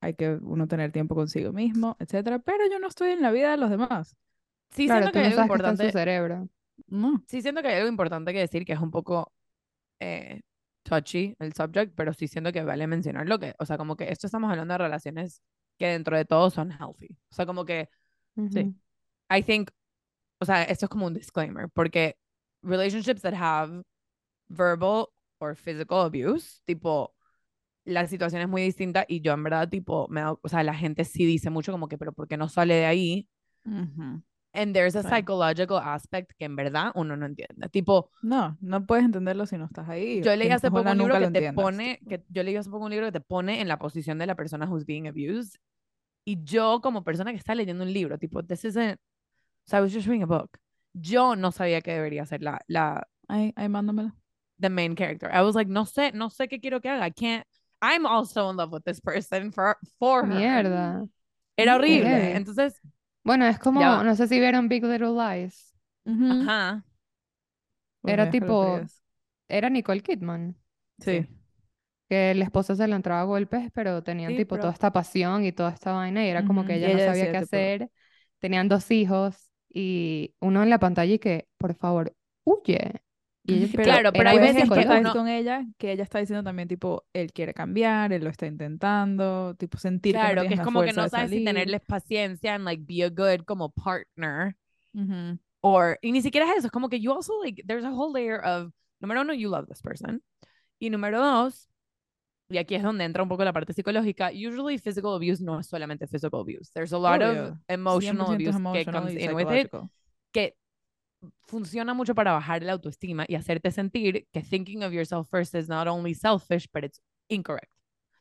[0.01, 3.51] hay que uno tener tiempo consigo mismo, etcétera, pero yo no estoy en la vida
[3.51, 4.17] de los demás.
[4.71, 5.91] Sí Claro, siento que hay algo qué está en su importante.
[5.91, 6.49] cerebro.
[6.87, 7.23] No.
[7.27, 9.31] Sí siento que hay algo importante que decir que es un poco
[9.99, 10.41] eh,
[10.83, 14.27] touchy el subject, pero sí siento que vale mencionarlo que, o sea, como que esto
[14.27, 15.41] estamos hablando de relaciones
[15.77, 17.15] que dentro de todo son healthy.
[17.31, 17.89] O sea, como que
[18.35, 18.73] Ujú.
[19.29, 19.69] I think,
[20.39, 22.17] o sea, esto es como un disclaimer, porque
[22.63, 23.83] relationships that have
[24.49, 25.09] verbal
[25.39, 27.13] or physical abuse, tipo,
[27.85, 30.73] la situación es muy distinta y yo en verdad, tipo, me da, o sea, la
[30.73, 33.27] gente sí dice mucho como que, pero ¿por qué no sale de ahí?
[34.55, 37.67] And there's a psychological aspect que en verdad uno no entiende.
[37.69, 40.21] Tipo, No, no puedes entenderlo si no estás ahí.
[40.21, 42.85] yo leí hace poco un libro que te entiendas, pone, que yo leí hace poco
[42.85, 45.55] un libro que te pone en la posición de la persona who's being abused.
[46.25, 48.97] Y yo, como persona que está leyendo un libro, tipo, this isn't,
[49.65, 50.57] so I was just reading a book.
[50.93, 54.11] Yo no sabía que debería ser la, la, Ahí, ahí mándamelo.
[54.59, 55.29] the main character.
[55.33, 57.07] I was like, no sé, no sé qué quiero que haga.
[57.07, 57.45] I can't,
[57.81, 60.27] I'm also in love with this person for, for her.
[60.33, 61.07] Mierda.
[61.57, 62.35] Era horrible.
[62.35, 62.79] Entonces,
[63.23, 65.73] Bueno, es como, no sé si vieron Big Little Lies.
[66.05, 66.41] Ujú.
[66.43, 66.83] ajá.
[68.03, 68.81] Uy, Era tipo-.
[69.47, 70.55] Era Nicole Kidman.
[70.99, 71.25] Sí.
[72.09, 74.91] Que el esposo se le entraba a golpes, pero tenían Sí, tipo pero- toda esta
[74.91, 76.25] pasión y toda esta vaina.
[76.25, 77.89] Y era como Ujú, que y ella no sabía qué tipo- hacer.
[78.39, 82.15] Tenían dos hijos y uno en la pantalla y que, por favor,
[82.45, 83.01] huye.
[83.45, 86.43] Y ella, tipo, Claro, pero hay veces que uno- con ella, que ella está diciendo
[86.43, 90.53] también, tipo, él quiere cambiar, él lo está intentando, tipo, sentir que no Claro, que
[90.53, 93.69] es la como que no sabes si tenerles paciencia and like be a good como
[93.71, 94.55] partner.
[94.93, 95.39] Ujú.
[95.61, 98.13] Or, y ni siquiera es eso, es como que you also like, there's a whole
[98.13, 98.71] layer of,
[99.01, 100.21] número uno, you love this person.
[100.79, 101.69] Y número dos,
[102.49, 105.67] y aquí es donde entra un poco la parte psicológica, usually physical abuse no es
[105.67, 106.71] solamente physical abuse.
[106.73, 109.71] There's a lot Obvio, of emotional 100% abuse que comes in with it,
[110.31, 110.55] que
[111.47, 115.69] funciona mucho para bajar la autoestima y hacerte sentir que thinking of yourself first is
[115.69, 117.71] not only selfish, but it's incorrect.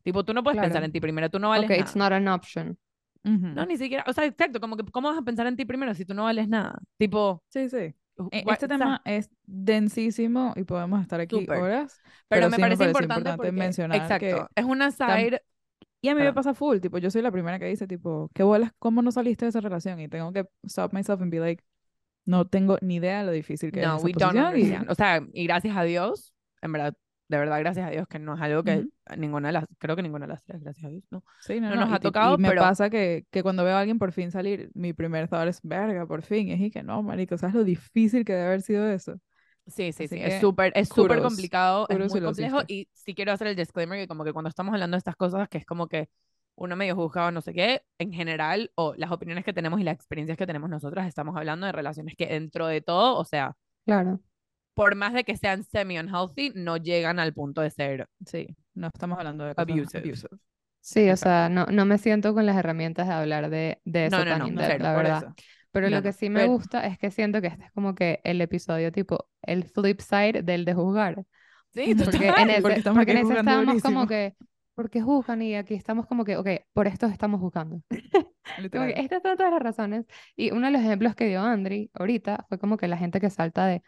[0.05, 0.87] Tipo, tú no puedes pensar Claro.
[0.87, 2.11] en ti primero, tú no vales Ok, it's nada.
[2.11, 2.79] not an option.
[3.25, 5.95] No, ni siquiera, o sea, exacto, como que, ¿cómo vas a pensar en ti primero
[5.95, 6.79] si tú no vales nada?
[6.99, 7.95] Tipo, Sí, sí.
[8.31, 11.59] E- what- Este tema es densísimo y podemos estar aquí Súper.
[11.59, 12.01] horas.
[12.29, 14.91] pero, pero me sí me parece parece importante, importante porque, mencionar exacto, que es una
[14.91, 15.43] side,
[16.05, 16.35] Y a mí me Perdón.
[16.35, 18.73] pasa full, tipo, yo soy la primera que dice, tipo, ¿qué bolas?
[18.79, 20.01] ¿Cómo no saliste de esa relación?
[20.01, 21.63] Y tengo que stop myself and be like,
[22.25, 24.91] no tengo ni idea de lo difícil que no, es we esa don't understand.
[24.91, 26.95] O sea, y gracias a Dios, en verdad,
[27.29, 28.91] de verdad, gracias a Dios, que no es algo que Ujú.
[29.17, 31.25] ninguna de las, creo que ninguna de las tres, gracias a Dios, ¿no?
[31.41, 33.75] Sí, no, no no, nos ha tocado, y me pero- pasa que, que cuando veo
[33.77, 36.51] a alguien por fin salir, mi primer thought es, verga, por fin.
[36.51, 39.19] Es y que no, marico, ¿sabes lo difícil que debe haber sido eso?
[39.67, 43.33] Sí, sí, Así sí, es súper, es súper complicado, es muy complejo y sí quiero
[43.33, 45.87] hacer el disclaimer que como que cuando estamos hablando de estas cosas, que es como
[45.89, 46.09] que
[46.57, 49.95] uno medio juzgado no sé qué, en general, o las opiniones que tenemos y las
[49.95, 54.21] experiencias que tenemos nosotras, estamos hablando de relaciones que dentro de todo, o sea, Claro.
[54.75, 59.19] Por más de que sean semi-unhealthy, no llegan al punto de ser Sí, no estamos
[59.19, 59.99] hablando de abusive.
[60.01, 60.29] abusive.
[60.81, 64.17] Sí, o sea, no, no me siento con las herramientas de hablar de, de eso
[64.19, 65.23] No, no, tan no, No, cero, la por verdad.
[65.25, 65.35] eso.
[65.71, 67.95] Pero No, lo que sí me pero- gusta es que siento que este es como
[67.95, 71.25] que el episodio tipo, el flip side del de juzgar.
[71.73, 72.05] Sí, Ujú.
[72.05, 72.43] Porque total.
[72.43, 74.07] en ese, porque estamos porque en ese juzgando estábamos como durísimo.
[74.07, 74.35] que,
[74.75, 75.43] ¿por qué juzgan?
[75.43, 77.81] Y aquí estamos como que, ok, por esto estamos juzgando.
[78.73, 80.05] Como que estas son todas las razones.
[80.37, 83.31] Y uno de los ejemplos que dio Andri ahorita fue como que la gente que
[83.31, 83.83] salta de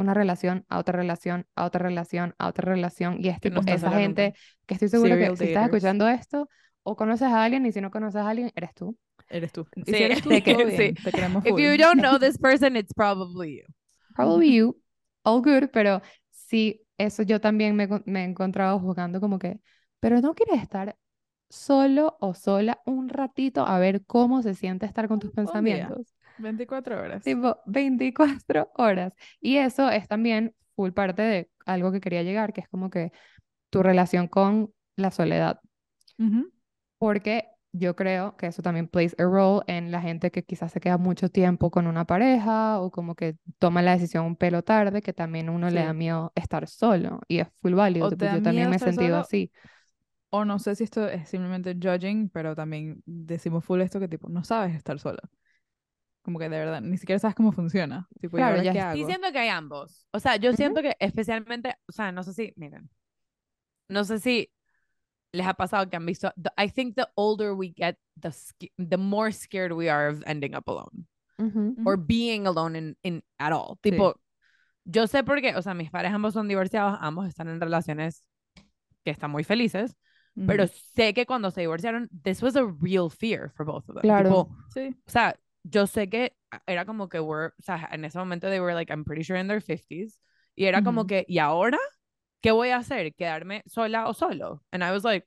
[0.00, 3.16] una relación a otra relación, a otra relación, a otra relación.
[3.24, 4.38] Y es no tipo está esa gente nunca.
[4.66, 5.64] que estoy segura que Serial si estás daters.
[5.64, 6.48] escuchando esto,
[6.82, 8.96] o conoces a alguien y si no conoces a alguien, eres tú.
[9.28, 9.66] Eres tú.
[9.84, 10.30] Y Sí, si eres tú,
[10.76, 10.94] sí.
[10.94, 13.64] bien, te queremos If you don't know this person, it's probably you.
[14.14, 14.80] Probably you,
[15.24, 19.60] all good, pero sí, eso yo también me, me he encontrado jugando como que,
[20.00, 20.96] pero no quieres estar
[21.48, 25.92] solo o sola un ratito a ver cómo se siente estar con tus día.
[25.92, 26.14] pensamientos.
[26.38, 27.22] 24 horas.
[27.24, 29.12] Tipo, 24 horas.
[29.40, 33.12] Y eso es también full parte de algo que quería llegar, que es como que
[33.70, 35.60] tu relación con la soledad.
[36.18, 36.50] Ujú.
[36.98, 40.80] Porque yo creo que eso también plays a role en la gente que quizás se
[40.80, 45.02] queda mucho tiempo con una pareja o como que toma la decisión un pelo tarde,
[45.02, 45.96] que también uno le da Sí.
[45.98, 47.20] miedo estar solo.
[47.28, 48.10] Y es full válido.
[48.10, 49.52] Da yo también me he sentido solo, así.
[50.30, 54.28] O no sé si esto es simplemente judging, pero también decimos full esto que tipo,
[54.28, 55.20] no sabes estar sola.
[56.28, 58.06] Como que de verdad, ni siquiera sabes cómo funciona.
[58.20, 58.96] Tipo, ¿y Claro, ya qué es- hago?
[58.96, 60.06] Sí, siento que hay ambos.
[60.12, 60.58] O sea, yo Ujú.
[60.58, 62.90] siento que especialmente, o sea, no sé si, miren,
[63.88, 64.52] no sé si
[65.32, 68.30] les ha pasado que han visto, the- I think the older we get, the,
[68.76, 71.06] the more scared we are of ending up alone.
[71.38, 71.76] Ujú.
[71.86, 73.78] or being alone in, in at all.
[73.80, 74.20] Tipo,
[74.84, 78.22] yo sé por qué, o sea, mis padres ambos son divorciados, ambos están en relaciones
[79.02, 79.96] que están muy felices,
[80.46, 84.02] pero sé que cuando se divorciaron, this was a real fear for both of them.
[84.02, 84.28] Claro.
[84.28, 84.94] Tipo, Sí.
[85.06, 85.34] o sea,
[85.70, 88.90] yo sé que era como que were, o sea, en ese momento they were like,
[88.92, 90.20] I'm pretty sure in their 50s,
[90.56, 91.78] y era como que, ¿y ahora?
[92.42, 93.14] ¿Qué voy a hacer?
[93.14, 94.62] ¿Quedarme sola o solo?
[94.72, 95.26] And I was like,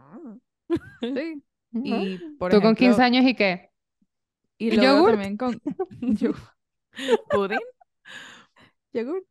[0.00, 0.36] "Ah".
[1.14, 1.42] Sí.
[1.82, 3.70] Y por Tú con 15 ejemplo, años y qué?
[4.58, 5.04] y ¿Y lo veo yogurt?
[5.04, 5.60] también con
[7.30, 7.64] ¿Pudding?
[8.92, 9.24] yogur.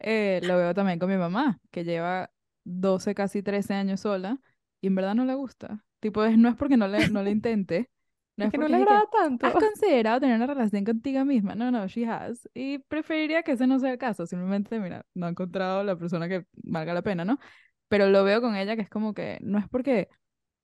[0.00, 2.30] Eh, lo veo también con mi mamá, que lleva
[2.64, 4.40] 12, casi 13 años sola
[4.80, 5.84] y en verdad no le gusta.
[6.00, 7.90] Tipo, es, no es porque no le, no le intente,
[8.36, 9.46] no Es que no le agrada tanto.
[9.46, 11.54] ¿Has considerado tener una relación contigo misma?
[11.54, 12.48] No, no, she has.
[12.54, 14.26] Y preferiría que ese no sea el caso.
[14.26, 17.38] Simplemente, mira, no ha encontrado la persona que valga la pena, ¿no?
[17.88, 20.08] Pero lo veo con ella que es como que no es porque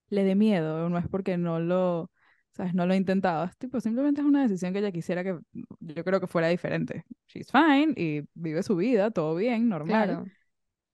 [0.09, 2.11] le dé miedo, no es porque no lo,
[2.53, 2.75] ¿sabes?
[2.75, 3.45] No lo ha intentado.
[3.45, 5.39] Es tipo, simplemente es una decisión que ella quisiera que
[5.81, 7.05] yo creo que fuera diferente.
[7.29, 10.25] She's fine y vive su vida, todo bien, normal, Claro.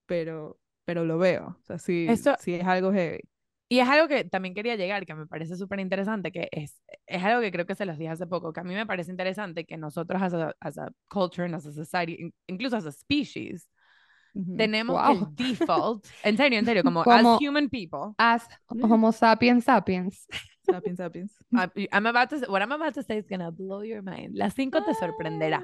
[0.07, 1.57] pero, pero lo veo.
[1.61, 3.21] O sea, sí, Eso- sí es algo heavy.
[3.71, 7.23] Y es algo que también quería llegar, que me parece súper interesante, que es, es
[7.23, 9.67] algo que creo que se los dije hace poco, que a mí me parece interesante
[9.67, 12.93] que nosotros as a, as a culture and as a society, in- incluso as a
[12.93, 13.69] species,
[14.35, 14.57] Ujú.
[14.57, 15.13] tenemos Wow.
[15.29, 20.27] el default, en serio, en serio, como, Como- as human people, As Homo sapiens sapiens.
[20.65, 21.33] Sapiens, sapiens.
[21.53, 24.35] I- I'm about to, what I'm about to say is gonna blow your mind.
[24.35, 25.63] Las cinco te sorprenderá.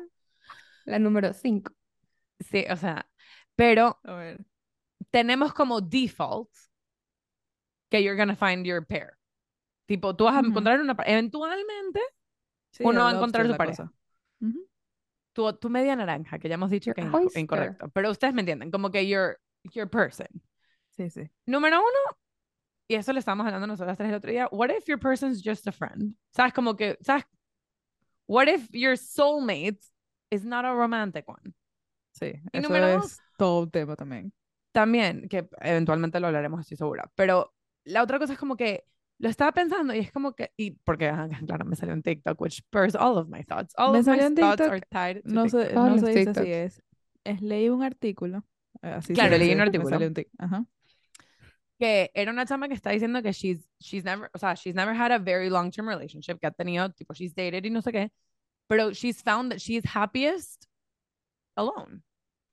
[0.85, 1.73] La número 5.
[2.41, 3.07] Sí, o sea,
[3.57, 3.99] pero
[5.11, 6.51] tenemos como default
[7.91, 9.13] que you're gonna find your pair.
[9.87, 10.49] Tipo, tú vas a Ujú.
[10.49, 12.01] encontrar una, eventualmente,
[12.71, 13.85] Sí, Uno va a encontrar su pareja.
[13.85, 13.93] cosa.
[14.41, 14.67] Ujú.
[15.33, 17.41] tu, tu media naranja, que ya hemos dicho Your que es oyster.
[17.43, 19.39] incorrecto, pero ustedes me entienden, como que your,
[19.73, 20.27] your person.
[20.91, 21.29] Sí, sí.
[21.47, 22.17] Número uno,
[22.89, 25.67] y eso le estábamos hablando nosotras tres el otro día, what if your person's just
[25.69, 26.17] a friend?
[26.31, 26.53] ¿Sabes?
[26.53, 27.25] Como que, ¿sabes?
[28.27, 29.79] What if your soulmate
[30.31, 31.55] is not a romantic one?
[32.13, 34.33] Sí, Y eso número dos- es todo un tema también.
[34.73, 37.54] También, que eventualmente lo hablaremos, estoy segura, pero
[37.85, 38.85] la otra cosa es como que
[39.19, 42.41] lo estaba pensando y es como que, y porque, ah, claro, me salió un TikTok,
[42.41, 43.75] which spurs all of my thoughts.
[43.77, 45.75] All Me of my salió un thoughts TikTok, are tied to No se, TikTok.
[45.75, 46.83] Todos no se dice así, es,
[47.25, 48.45] es leí un artículo.
[48.83, 49.91] eh, Así Claro, se leí un artículo.
[49.91, 50.65] salió un Ajá.
[51.79, 54.95] que era una chama que está diciendo que she's, she's never, o sea, she's never
[54.95, 58.11] had a very long-term relationship, que ha tenido, tipo, she's dated y no sé qué,
[58.69, 60.67] pero she's found that she's happiest
[61.57, 62.03] alone.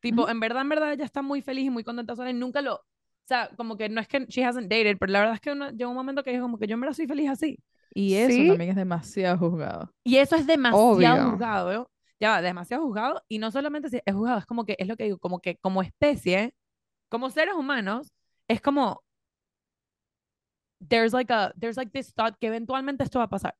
[0.01, 2.61] Tipo, en verdad, en verdad, ella está muy feliz y muy contenta sola y nunca
[2.61, 2.81] lo,
[3.25, 5.51] o sea, como que no es que she hasn't dated, pero la verdad es que
[5.51, 7.57] uno, llegó un momento que dijo como que yo en verdad soy feliz así.
[7.93, 8.47] Y eso Sí.
[8.47, 9.93] también es demasiado juzgado.
[10.03, 11.31] Y eso es demasiado Obvio.
[11.31, 11.91] juzgado, ¿no?
[12.19, 13.21] Ya va, demasiado juzgado.
[13.27, 15.57] Y no solamente si es juzgado, es como que, es lo que digo, como que
[15.57, 16.53] como especie,
[17.09, 18.11] como seres humanos,
[18.47, 19.03] es como,
[20.79, 23.55] there's like a, there's like this thought que eventualmente esto va a pasar.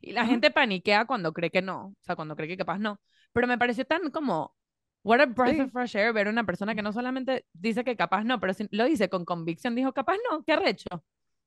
[0.00, 3.00] Y la gente paniquea cuando cree que no, o sea, cuando cree que capaz no.
[3.32, 4.54] Pero me pareció tan como,
[5.06, 5.60] what a breath Sí.
[5.60, 8.52] of fresh air ver a una persona que no solamente dice que capaz no, pero
[8.54, 10.88] sí lo dice con convicción, dijo capaz no, qué arrecho.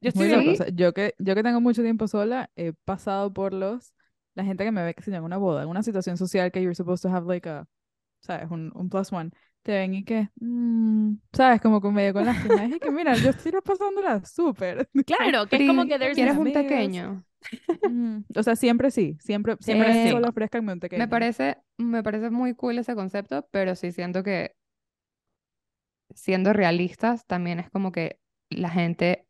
[0.01, 0.55] Yo estoy bien.
[0.75, 3.93] yo, que, yo que tengo mucho tiempo sola, he pasado por los...
[4.35, 6.61] La gente que me ve que se llama una boda, en una situación social que
[6.61, 7.67] you're supposed to have like a...
[8.21, 8.49] ¿Sabes?
[8.49, 9.31] Un, un plus one.
[9.63, 10.29] Te ven y que...
[10.35, 11.59] mm, ¿Sabes?
[11.61, 12.63] Como que medio con lástima.
[12.65, 14.89] Es que mira, yo estoy pasándola súper.
[15.05, 17.25] Claro, que es como que there's ¿Quieres un pequeño?
[17.83, 19.17] Mm, O sea, siempre sí.
[19.21, 20.09] Siempre, Siempre siempre sí.
[20.09, 20.99] solo ofrezcanme un pequeño.
[20.99, 24.55] Me parece, me parece muy cool ese concepto, pero sí siento que
[26.15, 28.19] siendo realistas también es como que
[28.49, 29.27] la gente,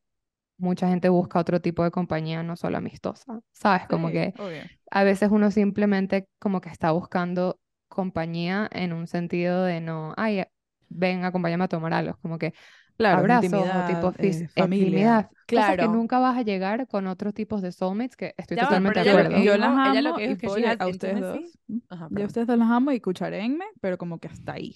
[0.58, 3.88] mucha gente busca otro tipo de compañía, no solo amistosa, ¿sabes?
[3.88, 4.70] Como Sí, que obvio.
[4.92, 10.44] a veces uno simplemente como que está buscando compañía en un sentido de no, ay,
[10.90, 12.54] ven, acompáñame a tomar algo, como que
[12.98, 14.50] Claro, abrazos o intimidad, tipo fis- eh, familia.
[14.56, 15.94] intimidad, cosas que Claro.
[15.94, 19.14] nunca vas a llegar con otros tipos de soulmates que estoy Ya totalmente de ella
[19.14, 19.38] lo acuerdo.
[19.40, 21.20] que Yo las amo ella lo que dijo y es que she has a ustedes
[21.22, 21.60] dos.
[21.68, 24.76] mm, Ajá, Yo a ustedes dos las amo y cucharéenme, pero como que hasta ahí.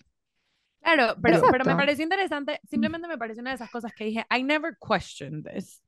[0.81, 4.25] Claro, pero, pero me pareció interesante, simplemente me pareció una de esas cosas que dije,
[4.35, 5.81] I never questioned this.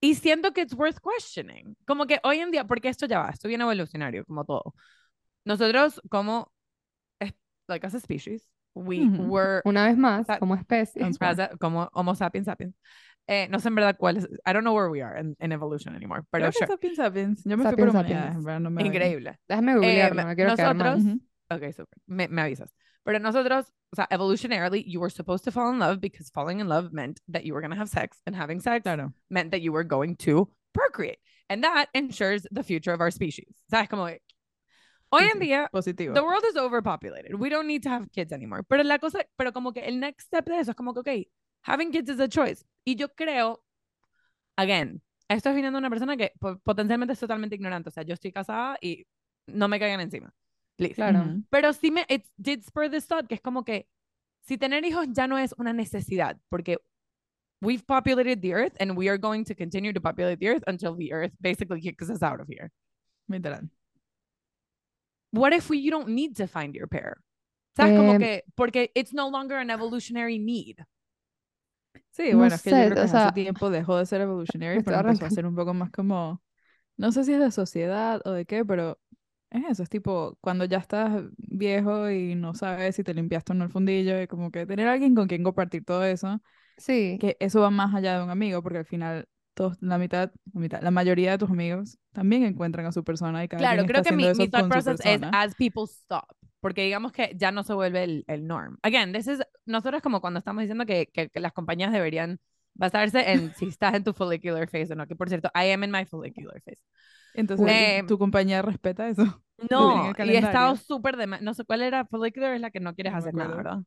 [0.00, 1.76] Y siento que it's worth questioning.
[1.86, 4.74] Como que hoy en día, porque esto ya va, esto viene evolucionario, como todo.
[5.44, 6.52] Nosotros, como,
[7.68, 9.26] like as a species, we Ujú.
[9.28, 11.02] were, Una vez más, como especie.
[11.20, 12.74] As a- como Homo sapiens sapiens.
[13.28, 15.52] Eh, no sé en verdad cuál es, I don't know where we are in, in
[15.52, 17.44] evolution anymore, pero sure, Sapiens Sapiens.
[17.44, 18.60] Yo me fui Sapiens por humanidades, Sapiens.
[18.62, 19.38] no me increíble.
[19.48, 20.96] Déjame googlearlo, me quiero quedar mal.
[20.98, 21.20] nosotros-.
[21.50, 21.98] Ok, super.
[22.06, 22.74] Me, me avisas.
[23.04, 26.68] Pero nosotros, o sea, evolutionarily, you were supposed to fall in love because falling in
[26.68, 29.12] love meant that you were going to have sex, and having sex Claro.
[29.30, 31.18] meant that you were going to procreate.
[31.48, 33.46] And that ensures the future of our species.
[33.70, 33.88] ¿Sabes?
[33.88, 34.20] Como que,
[35.12, 36.14] hoy en día, Positivo.
[36.14, 37.34] the world is overpopulated.
[37.34, 38.62] We don't need to have kids anymore.
[38.64, 41.28] Pero la cosa, pero como que el next step de eso es como que, ok,
[41.62, 42.64] having kids is a choice.
[42.84, 43.62] Y yo creo,
[44.56, 47.88] again, esto es viniendo de una persona que po- potencialmente es totalmente ignorante.
[47.88, 49.06] O sea, yo estoy casada y
[49.46, 50.32] no me caigan encima.
[50.76, 50.94] Please.
[50.94, 51.20] Claro.
[51.20, 51.44] Ujú.
[51.50, 53.86] Pero sí me, it did spur this thought, que es como que
[54.42, 56.78] si tener hijos ya no es una necesidad, porque
[57.60, 60.96] we've populated the earth and we are going to continue to populate the earth until
[60.96, 62.70] the earth basically kicks us out of here.
[63.28, 63.68] Literal.
[65.32, 67.22] What if we, you don't need to find your pair?
[67.76, 67.94] ¿Sabes?
[67.94, 70.84] Como Em, que, porque it's no longer an evolutionary need.
[72.10, 74.06] Sí, No bueno, es que yo sé, creo que o hace sea, tiempo dejó de
[74.06, 76.42] ser evolutionary, pero empezó a ser un poco más como,
[76.96, 79.00] no sé si es de sociedad o de qué, pero
[79.50, 83.56] es eso, es tipo cuando ya estás viejo y no sabes si te limpiaste o
[83.56, 86.42] no el fundillo y como que tener alguien con quien compartir todo eso,
[86.76, 90.32] Sí, que eso va más allá de un amigo, porque al final todos, la mitad,
[90.52, 93.84] la mitad, la mayoría de tus amigos también encuentran a su persona y cada Claro,
[93.86, 96.24] creo que mi, mi thought process es as people stop.
[96.60, 98.78] Porque digamos que ya no se vuelve el, el norm.
[98.82, 102.38] Again, this is, nosotros como cuando estamos diciendo que, que, que las compañías deberían
[102.74, 105.06] basarse en si estás en tu follicular phase o no.
[105.06, 106.82] Que por cierto, I am in my follicular phase.
[107.34, 109.24] Entonces, Eh, ¿tu compañía respeta eso?
[109.70, 111.28] No, y he estado súper de...
[111.40, 113.54] No sé cuál era, follicular es la que no quieres No hacer nada.
[113.54, 113.78] ¿verdad?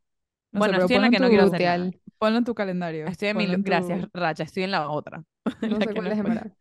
[0.55, 1.91] No sé, bueno, pero estoy en la que no quiero hacer nada.
[2.17, 3.07] Ponlo en tu calendario.
[3.07, 3.43] Estoy en mi...
[3.45, 5.23] en tu- Gracias, Racha, estoy en la otra.
[5.61, 6.53] No La sé cuál es en.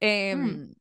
[0.00, 0.74] Em,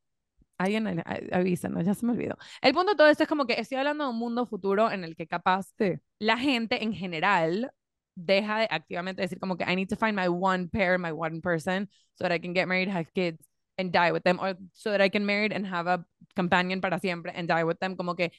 [0.57, 2.37] Alguien a- a- avísanos, ya se me olvidó.
[2.61, 5.03] El punto de todo esto es como que estoy hablando de un mundo futuro en
[5.03, 5.93] el que capaz Sí.
[6.19, 7.71] la gente en general
[8.15, 11.41] deja de activamente decir como que I need to find my one pair, my one
[11.41, 13.39] person, so that I can get married, have kids,
[13.77, 16.05] and die with them, or so that I can marry and have a
[16.35, 17.95] companion para siempre and die with them.
[17.95, 18.31] Como que,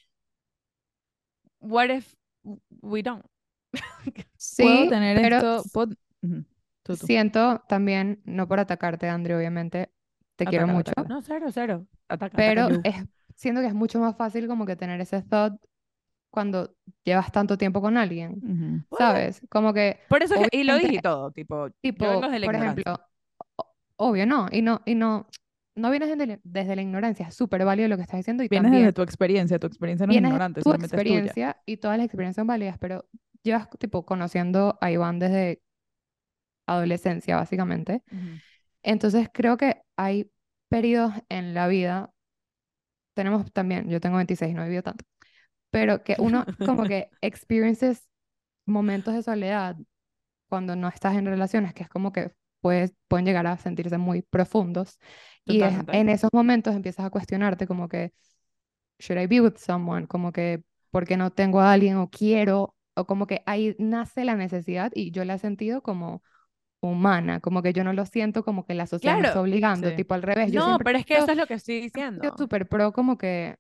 [1.59, 2.15] what if
[2.83, 3.25] we don't?
[4.57, 5.63] Puedo Sí, tener pero esto.
[5.73, 5.95] puedo-.
[6.83, 7.07] Tú, tú.
[7.07, 9.91] siento también, no por atacarte, Andrea, obviamente,
[10.37, 11.09] te quiero Atácala, mucho, atácala.
[11.09, 11.87] No, cero, cero.
[12.09, 12.81] Ataca, pero ataca.
[12.85, 12.97] es,
[13.37, 15.55] siento que es mucho más fácil como que tener ese thought
[16.31, 18.85] cuando llevas tanto tiempo con alguien, Ujú.
[18.97, 19.43] ¿sabes?
[19.51, 23.01] Como que, Por eso, y lo dije todo, tipo, yo tipo, vengo de por ejemplo,
[23.97, 25.27] obvio, no, y no, y no,
[25.75, 28.49] no vienes desde, la- desde la ignorancia, es súper válido lo que estás diciendo y
[28.49, 29.59] Vienes también desde tu experiencia.
[29.59, 31.33] Tu experiencia no es ignorante, tu solamente es tuya.
[31.33, 33.05] experiencia y todas las experiencias son válidas, pero
[33.43, 35.63] llevas tipo conociendo a Iván desde
[36.67, 38.03] adolescencia, básicamente.
[38.13, 38.41] Ujú.
[38.83, 40.31] Entonces creo que hay
[40.69, 42.13] periodos en la vida,
[43.15, 45.05] tenemos también, yo tengo 26, no he vivido tanto,
[45.71, 48.09] pero que uno como que experiences
[48.67, 49.77] momentos de soledad
[50.49, 54.23] cuando no estás en relaciones, que es como que puedes, pueden llegar a sentirse muy
[54.23, 54.99] profundos.
[55.47, 55.93] Y es- Totalmente.
[55.93, 58.13] en esos momentos empiezas a cuestionarte como que,
[59.01, 60.07] should I be with someone?
[60.09, 62.75] Como que, ¿por qué no tengo a alguien o quiero?
[62.95, 66.23] O como que ahí nace la necesidad y yo la he sentido como
[66.81, 69.89] humana, como que yo no lo siento como que la sociedad me está Claro, obligando,
[69.89, 69.95] sí.
[69.95, 70.53] tipo al revés.
[70.53, 72.25] Yo No, siempre pero es que eso es lo que estoy diciendo.
[72.37, 73.57] súper pro como que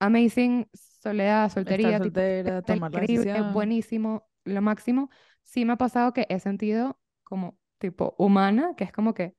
[0.00, 5.10] amazing, soledad, soltería, tipo, soltera, está tomar la increíble, buenísimo, lo máximo.
[5.42, 9.36] Sí me ha pasado que he sentido como tipo humana, que es como que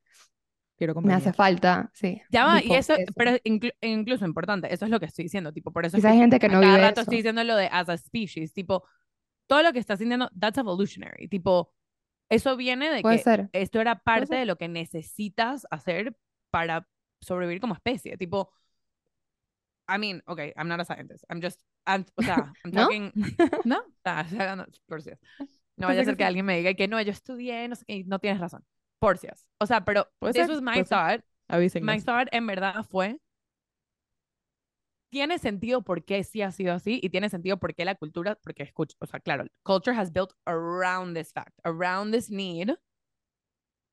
[0.77, 3.13] Quiero me hace falta, sí, Ya va, y eso, eso.
[3.15, 6.11] pero inclu- incluso importante, eso es lo que estoy diciendo, tipo, por eso es Quizás
[6.13, 7.01] hay que gente que no cada vive rato eso.
[7.01, 8.83] estoy diciendo lo de as a species, tipo,
[9.47, 11.73] todo lo que estás sintiendo, that's evolutionary, tipo,
[12.29, 13.49] eso viene de Puede que ser.
[13.53, 16.17] esto era parte de lo que necesitas hacer
[16.51, 16.87] para
[17.21, 18.51] sobrevivir como especie, tipo,
[19.87, 22.89] I mean, okay, I'm not a scientist, I'm just, I'm, o sea, I'm ¿No?
[22.89, 23.13] talking,
[23.63, 23.81] ¿No?
[24.05, 25.19] Ah, o sea, no, por si es.
[25.77, 27.95] No vaya a ser que alguien me diga que no, yo estudié, no sé qué,
[27.97, 28.65] y no tienes razón,
[28.99, 29.47] por si es.
[29.59, 32.03] O sea, pero Puede this was my thought, My Avísennos.
[32.03, 33.19] thought en verdad fue,
[35.09, 38.35] tiene sentido por qué sí ha sido así y tiene sentido por qué la cultura,
[38.43, 42.71] porque escucha, o sea, claro, culture has built around this fact, around this need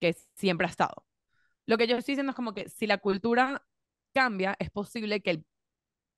[0.01, 1.07] que siempre ha estado.
[1.67, 3.65] Lo que yo estoy diciendo es como que si la cultura
[4.15, 5.47] cambia, es posible que el,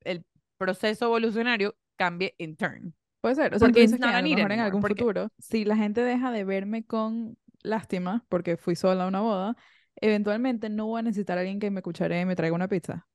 [0.04, 0.24] el
[0.58, 2.94] proceso evolucionario cambie in turn.
[3.20, 3.54] Puede ser.
[3.54, 5.64] O sea, tú Porque it's dices que a lo mejor en algún porque- futuro, si
[5.64, 9.56] la gente deja de verme con lástima porque fui sola a una boda,
[9.96, 13.06] eventualmente no voy a necesitar a alguien que me cucharee y me traiga una pizza.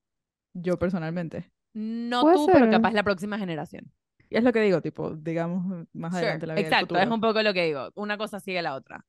[0.54, 1.52] Yo personalmente.
[1.74, 2.72] No Puede tú, pero ser.
[2.72, 3.92] capaz la próxima generación.
[4.30, 7.10] Y es lo que digo, tipo, digamos, más Sure, adelante la vida del exacto, es
[7.10, 7.90] un poco lo que digo.
[7.96, 9.06] Una cosa sigue la otra.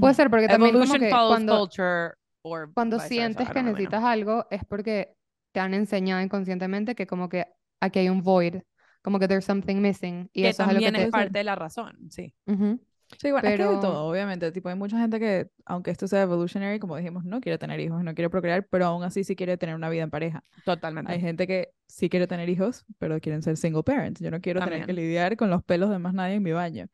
[0.00, 2.12] Puede ser porque también como que cuando, culture
[2.42, 3.64] or cuando versa, sientes que know.
[3.64, 5.14] necesitas algo es porque
[5.52, 7.46] te han enseñado inconscientemente que como que
[7.80, 8.62] aquí hay un void,
[9.02, 11.08] como que there's something missing y que eso es algo que también te...
[11.08, 12.34] es parte de la razón, sí.
[12.46, 12.80] Ujú.
[13.20, 14.50] Sí, bueno, es que hay de Pero- todo, obviamente.
[14.52, 18.02] Tipo, hay mucha gente que, aunque esto sea evolutionary, como dijimos, no quiere tener hijos,
[18.02, 20.42] no quiere procrear, pero aún así sí quiere tener una vida en pareja.
[20.64, 21.12] Totalmente.
[21.12, 24.20] Hay gente que sí quiere tener hijos, pero quieren ser single parents.
[24.20, 25.06] Yo no quiero tener que También.
[25.06, 26.86] lidiar con los pelos de más nadie en mi baño.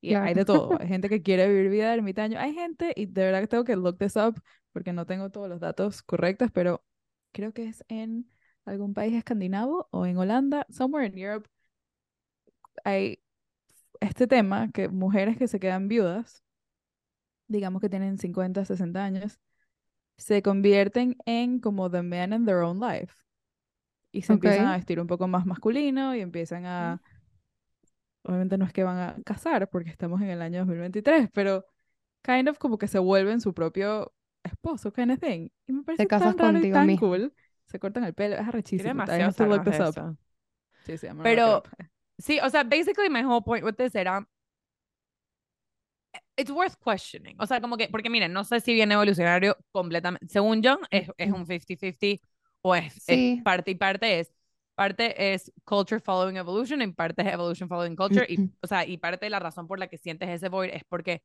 [0.00, 0.34] Y hay Claro.
[0.34, 0.80] de todo.
[0.80, 2.38] Hay gente que quiere vivir vida de ermitaño.
[2.38, 4.40] Hay gente, y de verdad que tengo que look this up
[4.72, 6.84] porque no tengo todos los datos correctos, pero
[7.32, 8.28] creo que es en
[8.64, 11.48] algún país escandinavo o en Holanda, somewhere in Europe,
[12.84, 13.20] hay
[14.04, 16.42] este tema que mujeres que se quedan viudas,
[17.48, 19.38] digamos que tienen 50, 60 años,
[20.16, 23.14] se convierten en como the men in their own life.
[24.12, 24.72] Y se empiezan Ok.
[24.72, 27.02] a vestir un poco más masculino y empiezan a...
[28.22, 31.66] Obviamente no es que van a casar porque estamos en el año 2023, pero
[32.22, 35.48] kind of como que se vuelven su propio esposo, kind of thing.
[35.66, 37.08] Y me parece tan raro y tan mismo.
[37.08, 37.34] cool.
[37.66, 38.88] Se cortan el pelo, es arrechísimo.
[38.88, 40.16] I demasiado have to look this up.
[40.84, 41.62] Sí, sí, Pero-
[42.18, 44.26] Sí, o sea, basically my whole point with this era
[46.36, 47.36] it's worth questioning.
[47.40, 50.26] O sea, como que, porque miren, no sé si viene evolucionario completamente.
[50.28, 52.20] Según yo, es, es un 50-50
[52.62, 53.40] o es, es Sí.
[53.44, 54.32] parte y parte es.
[54.74, 58.26] Parte es culture following evolution y parte es evolution following culture.
[58.28, 60.82] Y, o sea, y parte de la razón por la que sientes ese void es
[60.88, 61.22] porque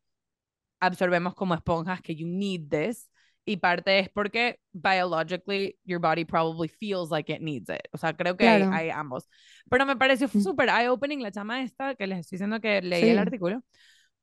[0.79, 3.09] absorbemos como esponjas que you need this.
[3.49, 7.81] Y parte es porque biologically your body probably feels like it needs it.
[7.91, 8.75] O sea, creo que hay, Claro.
[8.75, 9.27] hay ambos.
[9.69, 10.41] Pero me pareció Mm.
[10.41, 13.17] súper eye-opening la chama esta que les estoy diciendo que leí el Sí.
[13.17, 13.61] artículo.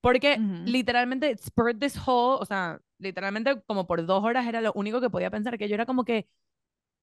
[0.01, 4.73] Porque literalmente it spurred this whole, o sea, literalmente como por dos horas era lo
[4.75, 6.29] único que podía pensar, que yo era como que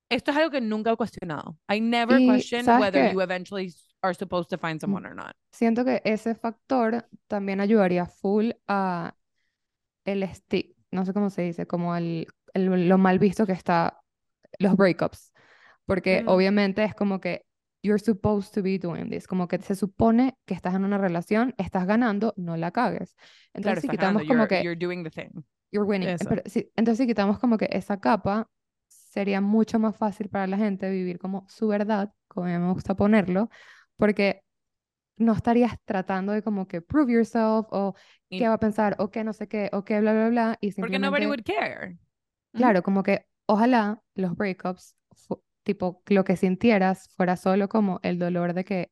[0.10, 1.58] esto es algo que nunca he cuestionado.
[1.70, 3.14] I never Y, question ¿sabes whether qué?
[3.14, 5.34] you eventually are supposed to find someone or not.
[5.52, 9.16] Siento que ese factor también ayudaría full a
[10.06, 14.02] el stick, no sé cómo se dice, como el, el- lo mal visto que está
[14.60, 15.34] los breakups.
[15.86, 16.28] Porque Mm.
[16.28, 17.46] obviamente es como que
[17.84, 21.54] you're supposed to be doing this, como que se supone que estás en una relación,
[21.58, 23.16] estás ganando, no la cagues.
[23.62, 25.44] Claro, Entonces si estás quitamos ganando, como you're, que you're doing the thing.
[25.72, 28.50] you're winning, pero si- entonces si quitamos como que esa capa,
[28.88, 32.74] sería mucho más fácil para la gente vivir como su verdad, como a mí me
[32.74, 33.50] gusta ponerlo,
[33.98, 34.44] porque
[35.18, 37.96] no estarías tratando de como que prove yourself o
[38.30, 40.58] Y- qué va a pensar o qué no sé qué o qué bla bla bla
[40.62, 41.98] y Porque nobody simplemente would care.
[42.52, 44.96] claro como que ojalá los breakups
[45.64, 48.92] tipo lo que sintieras fuera solo como el dolor de que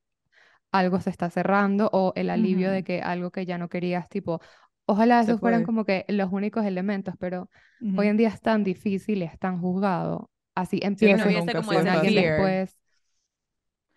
[0.71, 4.41] algo se está cerrando o el alivio de que algo que ya no querías tipo
[4.85, 5.65] ojalá esos fueran fue.
[5.65, 7.49] como que los únicos elementos pero
[7.95, 11.67] hoy en día es tan difícil y es tan juzgado así Sí, no empiezas como
[11.67, 12.80] fue con ese alguien después Sí.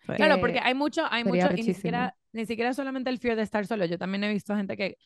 [0.04, 3.36] Claro, que porque hay mucho, hay mucho, y ni siquiera, ni siquiera solamente el fear
[3.36, 3.84] de estar solo.
[3.86, 4.98] Yo también he visto gente que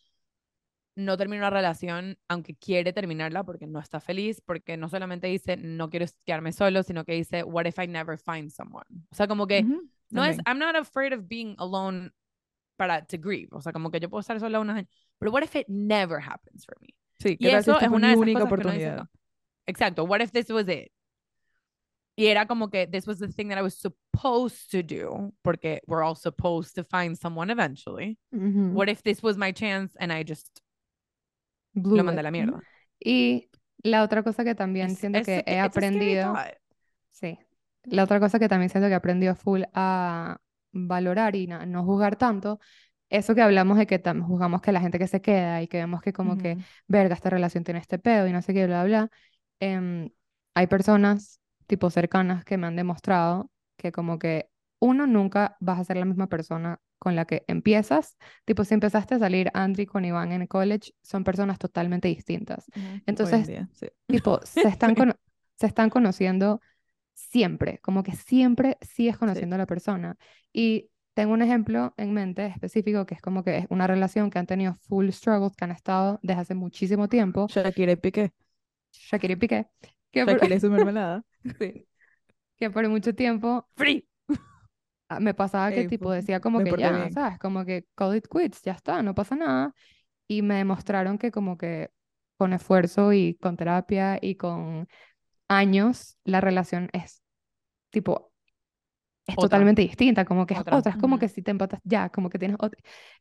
[0.97, 5.57] no termina una relación aunque quiere terminarla porque no está feliz, porque no solamente dice
[5.57, 8.85] no quiero quedarme solo, sino que dice what if I never find someone.
[9.11, 10.45] O sea, como que Ujú, no es, también.
[10.47, 12.11] I'm not afraid of being alone
[12.77, 13.49] para to grieve.
[13.53, 14.89] O sea, como que yo puedo estar sola unos años,
[15.19, 16.89] pero what if it never happens for me?
[17.21, 19.09] Sí, Y ¿qué tal si eso es una única oportunidad?
[19.67, 20.91] Exacto, what if this was it?
[22.19, 25.81] Y era como que this was the thing that I was supposed to do, porque
[25.87, 28.19] we're all supposed to find someone eventually.
[28.35, 28.73] Ujú.
[28.75, 30.61] What if this was my chance and I just
[31.75, 32.61] Blew lo mandé a la mierda?
[32.99, 33.51] Y
[33.85, 36.35] la otra cosa que también siento que he aprendido,
[37.13, 37.39] sí,
[37.85, 40.39] la otra cosa que también siento que he aprendido full a
[40.73, 42.59] valorar y na- no juzgar tanto,
[43.11, 46.01] eso que hablamos de que juzgamos que la gente que se queda y que vemos
[46.03, 46.59] que como que,
[46.89, 49.09] verga, esta relación tiene este pedo y no sé qué, bla, bla,
[49.61, 50.11] em,
[50.55, 51.38] hay personas
[51.69, 54.51] tipo cercanas que me han demostrado que como que
[54.81, 59.17] uno nunca vas a ser la misma persona con la que empiezas, tipo si empezaste
[59.17, 62.71] a salir Andri con Iván en el college, son personas totalmente distintas.
[63.07, 63.89] Entonces, día, sí.
[64.09, 65.17] Tipo, se están, cono-
[65.59, 66.61] se están conociendo
[67.15, 70.17] siempre, como que siempre sigues conociendo a la persona.
[70.53, 74.39] Y tengo un ejemplo en mente específico que es como que es una relación que
[74.39, 78.33] han tenido full struggles, que han estado desde hace muchísimo tiempo, Shakira y Piqué.
[78.93, 79.67] Shakira y Piqué,
[80.11, 81.23] que por, su mermelada.
[81.59, 81.87] sí,
[82.57, 84.07] que por mucho tiempo Free.
[85.09, 87.13] ah, me pasaba que Ey, tipo decía como que ya, bien.
[87.13, 87.39] ¿sabes?
[87.39, 89.75] Como que call it quits, ya está, no pasa nada.
[90.27, 91.91] Y me demostraron que como que
[92.37, 94.89] con esfuerzo y con terapia y con
[95.49, 97.23] años, la relación es
[97.91, 98.33] tipo,
[99.27, 99.43] es Otra.
[99.43, 100.77] totalmente distinta, como que es Otra.
[100.77, 101.21] otra, es como Ujú.
[101.21, 102.81] que si te empatas ya, como que tienes otra.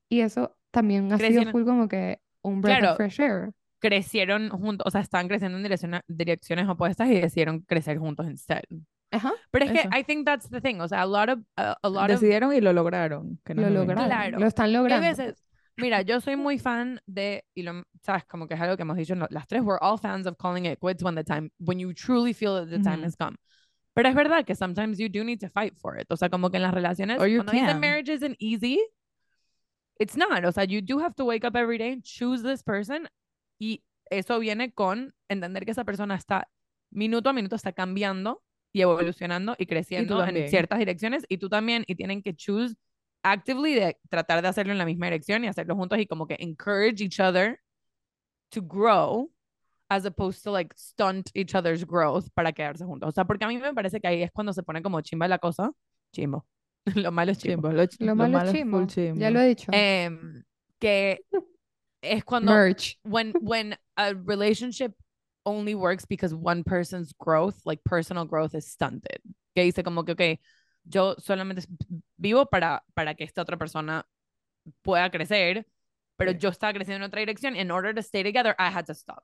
[0.10, 2.92] Y eso también ha sido Crecieron- full como que un breath Claro.
[2.94, 3.52] of fresh air.
[3.80, 8.64] Crecieron juntos, o sea, estaban creciendo en direcciona- direcciones opuestas y decidieron crecer juntos instead.
[9.12, 9.90] Ajá, Pero es que Eso.
[9.98, 12.54] I think that's the thing, o sea, a lot of, a, a lot of Decidieron
[12.54, 13.40] y lo lograron.
[13.46, 14.40] que no lo lograron, Claro.
[14.40, 15.08] lo están logrando.
[15.08, 15.42] veces,
[15.78, 18.98] mira, yo soy muy fan de, y lo, sabes, como que es algo que hemos
[18.98, 21.94] dicho las tres, we're all fans of calling it quits when the time, when you
[21.94, 23.06] truly feel that the time Ujú.
[23.06, 23.38] has come.
[23.94, 26.06] Pero es verdad que sometimes you do need to fight for it.
[26.12, 28.80] O sea, como que en las relaciones, Or you cuando dicen marriage isn't easy,
[30.00, 30.44] it's not.
[30.46, 33.08] O sea, you do have to wake up every day, choose this person,
[33.60, 36.48] y eso viene con entender que esa persona está
[36.92, 38.42] minuto a minuto está cambiando
[38.74, 40.50] y evolucionando y creciendo en también.
[40.50, 42.76] ciertas direcciones y tú también y tienen que choose
[43.24, 46.38] actively de tratar de hacerlo en la misma dirección y hacerlo juntos y como que
[46.40, 47.60] encourage each other
[48.50, 49.30] to grow
[49.90, 53.10] as opposed to like stunt each other's growth para quedarse juntos.
[53.10, 55.28] O sea, porque a mí me parece que ahí es cuando se pone como chimba
[55.28, 55.72] la cosa.
[56.14, 56.46] Chimbo.
[56.96, 57.68] lo malo es chimbo.
[57.70, 59.20] Chimbo, lo, ch- Lo lo malo malo es chimbo, chimbo.
[59.20, 59.72] ya lo he dicho.
[59.74, 60.44] Em,
[60.80, 61.22] que
[62.02, 63.00] es cuando Merch.
[63.04, 64.94] when when a relationship
[65.46, 69.20] only works because one person's growth, like personal growth, is stunted.
[69.56, 70.40] Que dice como que, ok,
[70.84, 71.64] yo solamente
[72.18, 74.06] vivo para, para que esta otra persona
[74.84, 75.66] pueda crecer,
[76.18, 76.38] pero Sí.
[76.40, 77.56] yo estaba creciendo en otra dirección.
[77.56, 79.24] In order to stay together, I had to stop.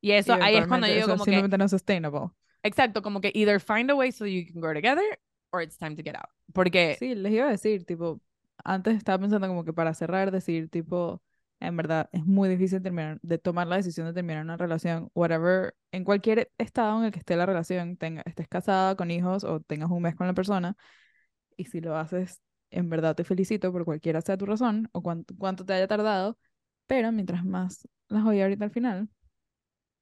[0.00, 2.30] Y eso, ahí es cuando yo digo como que, simplemente no es sustainable.
[2.64, 5.18] exacto, como que either find a way so you can grow together
[5.52, 6.28] or it's time to get out.
[6.52, 8.20] Porque, Sí, les iba a decir, tipo,
[8.64, 11.20] antes estaba pensando como que para cerrar, decir, tipo,
[11.66, 15.74] en verdad, es muy difícil terminar, de tomar la decisión de terminar una relación, whatever,
[15.92, 19.60] en cualquier estado en el que esté la relación, tenga, estés casada con hijos o
[19.60, 20.76] tengas un mes con la persona,
[21.56, 22.40] y si lo haces,
[22.70, 26.38] en verdad te felicito por cualquiera sea tu razón o cuánto, cuánto te haya tardado,
[26.86, 29.08] pero mientras más las oí ahorita al final,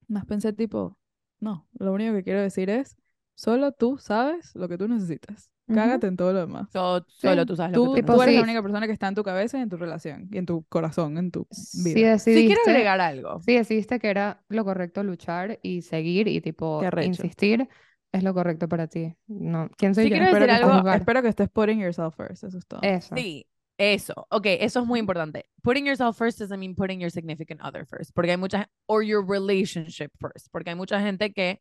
[0.09, 0.99] más pensé, tipo,
[1.39, 2.97] no, lo único que quiero decir es,
[3.35, 5.51] solo tú sabes lo que tú necesitas.
[5.75, 6.69] Cágate en todo lo demás.
[6.73, 8.45] so- solo tú sabes lo Tú, que Tipo, tú eres la sí.
[8.45, 11.19] única persona que está en tu cabeza y en tu relación, y en tu corazón,
[11.19, 12.19] en tu Si vida.
[12.19, 13.41] Sí decidiste, quiero agregar algo.
[13.43, 17.69] si decidiste que era lo correcto luchar y seguir y tipo insistir,
[18.13, 19.15] es lo correcto para ti.
[19.29, 20.15] No, ¿quién soy Sí yo?
[20.17, 22.81] quiero espero, decir que algo- espero que estés putting yourself first, eso es todo.
[22.83, 23.15] Eso.
[23.15, 23.47] Sí,
[23.79, 24.27] eso.
[24.31, 25.47] Ok, eso es muy importante.
[25.63, 28.11] Putting yourself first doesn't mean putting your significant other first.
[28.15, 30.49] Porque hay mucha, or your relationship first.
[30.51, 31.61] Porque hay mucha gente que,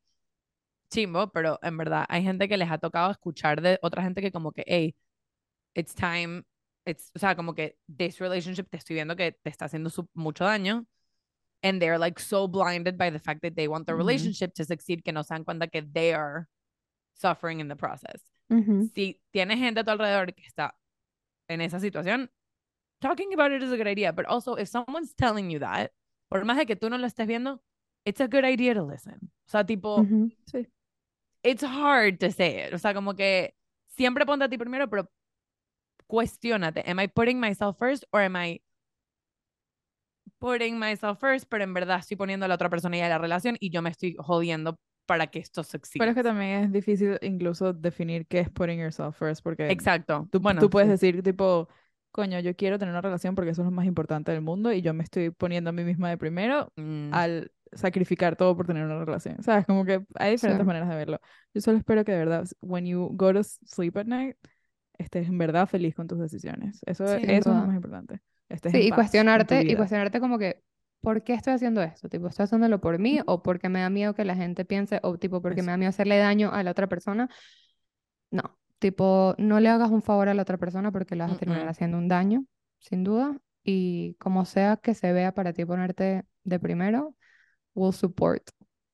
[0.90, 4.32] chimbo, pero en verdad hay gente que les ha tocado escuchar de otra gente que
[4.32, 4.96] como que, hey,
[5.76, 6.44] it's time,
[6.86, 10.10] it's, o sea, como que this relationship te estoy viendo que te está haciendo su-
[10.14, 10.86] mucho daño.
[11.62, 13.98] And they're like so blinded by the fact that they want the Ujú.
[14.00, 16.48] relationship to succeed que no se dan cuenta que they are
[17.16, 18.90] suffering in the process Ujú.
[18.96, 20.74] si tienes gente a tu alrededor que está
[21.50, 22.30] en esa situación,
[23.02, 24.14] talking about it is a good idea.
[24.14, 25.92] But also, if someone's telling you that,
[26.30, 27.62] por más de que tú no lo estés viendo,
[28.06, 29.20] it's a good idea to listen.
[29.48, 30.32] O sea, tipo, Ujú.
[30.46, 30.66] Sí.
[31.44, 32.74] It's hard to say it.
[32.74, 33.54] O sea, como que
[33.96, 35.10] siempre ponte a ti primero, pero
[36.08, 36.84] cuestionate.
[36.90, 38.62] Am I putting myself first or am I
[40.40, 43.18] putting myself first, pero en verdad estoy poniendo a la otra persona y a la
[43.18, 45.90] relación y yo me estoy jodiendo para que esto suceda.
[45.98, 50.28] Pero es que también es difícil incluso definir qué es putting yourself first, porque Exacto.
[50.32, 50.92] tú, bueno, tú puedes sí.
[50.92, 51.68] decir, tipo,
[52.12, 54.82] coño, yo quiero tener una relación porque eso es lo más importante del mundo y
[54.82, 57.14] yo me estoy poniendo a mí misma de primero Mm.
[57.14, 59.41] al sacrificar todo por tener una relación.
[59.43, 59.65] ¿Sabes?
[59.65, 60.67] Como que hay diferentes Sí.
[60.67, 61.20] maneras de verlo.
[61.53, 64.36] Yo solo espero que de verdad, when you go to sleep at night,
[64.97, 66.82] estés en verdad feliz con tus decisiones.
[66.86, 67.24] Eso, Sí.
[67.24, 68.22] eso es lo más importante.
[68.49, 70.61] Estés Sí, y cuestionarte, y cuestionarte como que,
[71.01, 72.09] ¿por qué estoy haciendo esto?
[72.09, 75.17] Tipo, ¿estoy haciéndolo por mí o porque me da miedo que la gente piense, o
[75.17, 75.65] tipo, porque Eso.
[75.67, 77.30] me da miedo hacerle daño a la otra persona?
[78.32, 81.38] No, tipo, no le hagas un favor a la otra persona porque le vas a
[81.38, 81.70] terminar Mm-mm.
[81.70, 82.45] haciendo un daño,
[82.80, 87.15] sin duda, y como sea que se vea para ti ponerte de primero,
[87.76, 88.49] will support.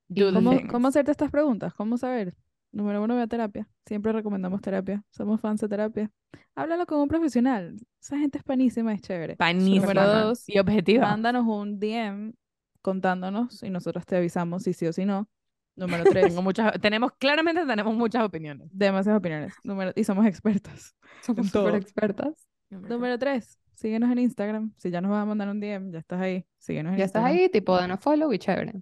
[0.08, 0.52] Do the ¿Cómo.
[0.70, 1.74] ¿Cómo hacerte estas preguntas?
[1.74, 2.36] ¿Cómo saber?
[2.72, 3.68] Número uno, ve a terapia.
[3.86, 5.04] Siempre recomendamos terapia.
[5.10, 6.12] Somos fans de terapia.
[6.56, 7.76] Háblalo con un profesional.
[8.02, 9.38] Esa gente es panísima, es chévere.
[9.38, 9.94] Panísima.
[9.94, 11.08] Número dos, y objetiva.
[11.08, 12.34] Mándanos un DM
[12.82, 15.28] contándonos y nosotros te avisamos si sí o si no.
[15.76, 18.70] Número tres, Tengo muchas, tenemos, claramente tenemos muchas opiniones.
[18.72, 19.56] demasiadas opiniones.
[19.64, 20.96] Número, y somos expertas.
[21.22, 22.48] Somos súper expertas.
[22.70, 24.74] Número tres, síguenos en Instagram.
[24.78, 26.46] Si ya nos vas a mandar un DM, ya estás ahí.
[26.58, 28.74] Síguenos en Ya estás ahí, tipo, danos follow y chévere.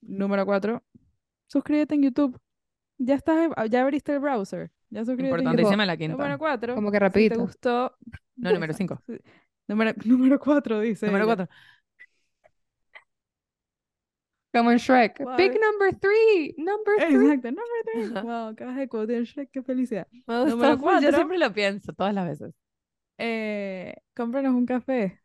[0.00, 0.82] Número cuatro,
[1.46, 2.40] suscríbete en YouTube.
[2.98, 4.70] Ya estás, ya abriste el browser.
[4.90, 5.40] Ya suscríbete en.
[5.40, 6.16] Importantísima la quinta.
[6.16, 7.40] Número cuatro, Como que si te rapidito.
[7.40, 7.96] gustó.
[8.36, 9.00] No, número cinco.
[9.68, 11.06] Número, número cuatro dice.
[11.06, 11.36] Número ella.
[11.36, 11.56] cuatro.
[14.52, 15.18] Como en Shrek.
[15.20, 15.36] Wow.
[15.36, 16.54] Big number three.
[16.56, 17.26] Number three.
[17.26, 18.12] Exacto, número tres.
[18.24, 20.08] Wow, acabas de quotear Shrek, qué felicidad.
[20.26, 21.10] Número cuatro.
[21.10, 22.54] Yo siempre lo pienso, todas las veces.
[23.18, 25.20] Eh, cómpranos un café.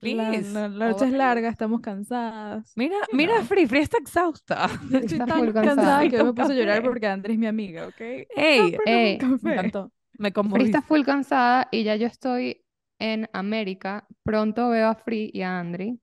[0.00, 0.52] La, Please.
[0.52, 2.72] la- la noche es larga, estamos cansadas.
[2.76, 3.42] Mira, You mira.
[3.44, 4.66] Free, Free está exhausta.
[4.92, 6.08] Estoy Está tan full cansada cansada.
[6.08, 8.00] que hoy me puse a llorar porque Andrés es mi amiga, ¿ok?
[8.00, 9.92] Ey, ey, un me encantó.
[10.18, 12.64] Me Free está full cansada y ya yo estoy
[12.98, 14.06] en América.
[14.22, 16.00] Pronto veo a Free y a Andri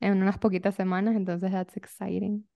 [0.00, 2.46] en unas poquitas semanas, entonces that's exciting.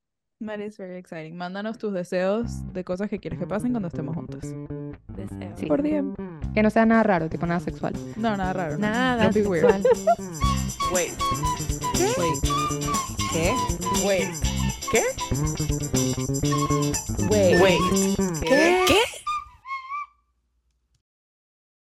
[0.47, 1.37] That is very exciting.
[1.37, 4.43] Mándanos tus deseos de cosas que quieres que pasen cuando estemos juntas.
[4.43, 5.53] Deseo.
[5.57, 5.67] Sí.
[5.67, 6.15] Por DM.
[6.53, 7.93] Que no sea nada raro, tipo nada sexual.
[8.17, 8.73] No, nada raro.
[8.73, 8.79] no.
[8.79, 9.71] Nada Don't be weird.
[9.83, 10.17] sexual.
[10.93, 11.13] Wait.
[12.19, 12.43] Wait.
[13.33, 13.55] ¿Qué?
[14.05, 14.29] Wait.
[14.91, 15.03] ¿Qué?
[17.31, 17.61] Wait.
[17.61, 17.81] Wait.
[18.43, 18.85] ¿Qué?
[18.89, 19.01] ¿Qué?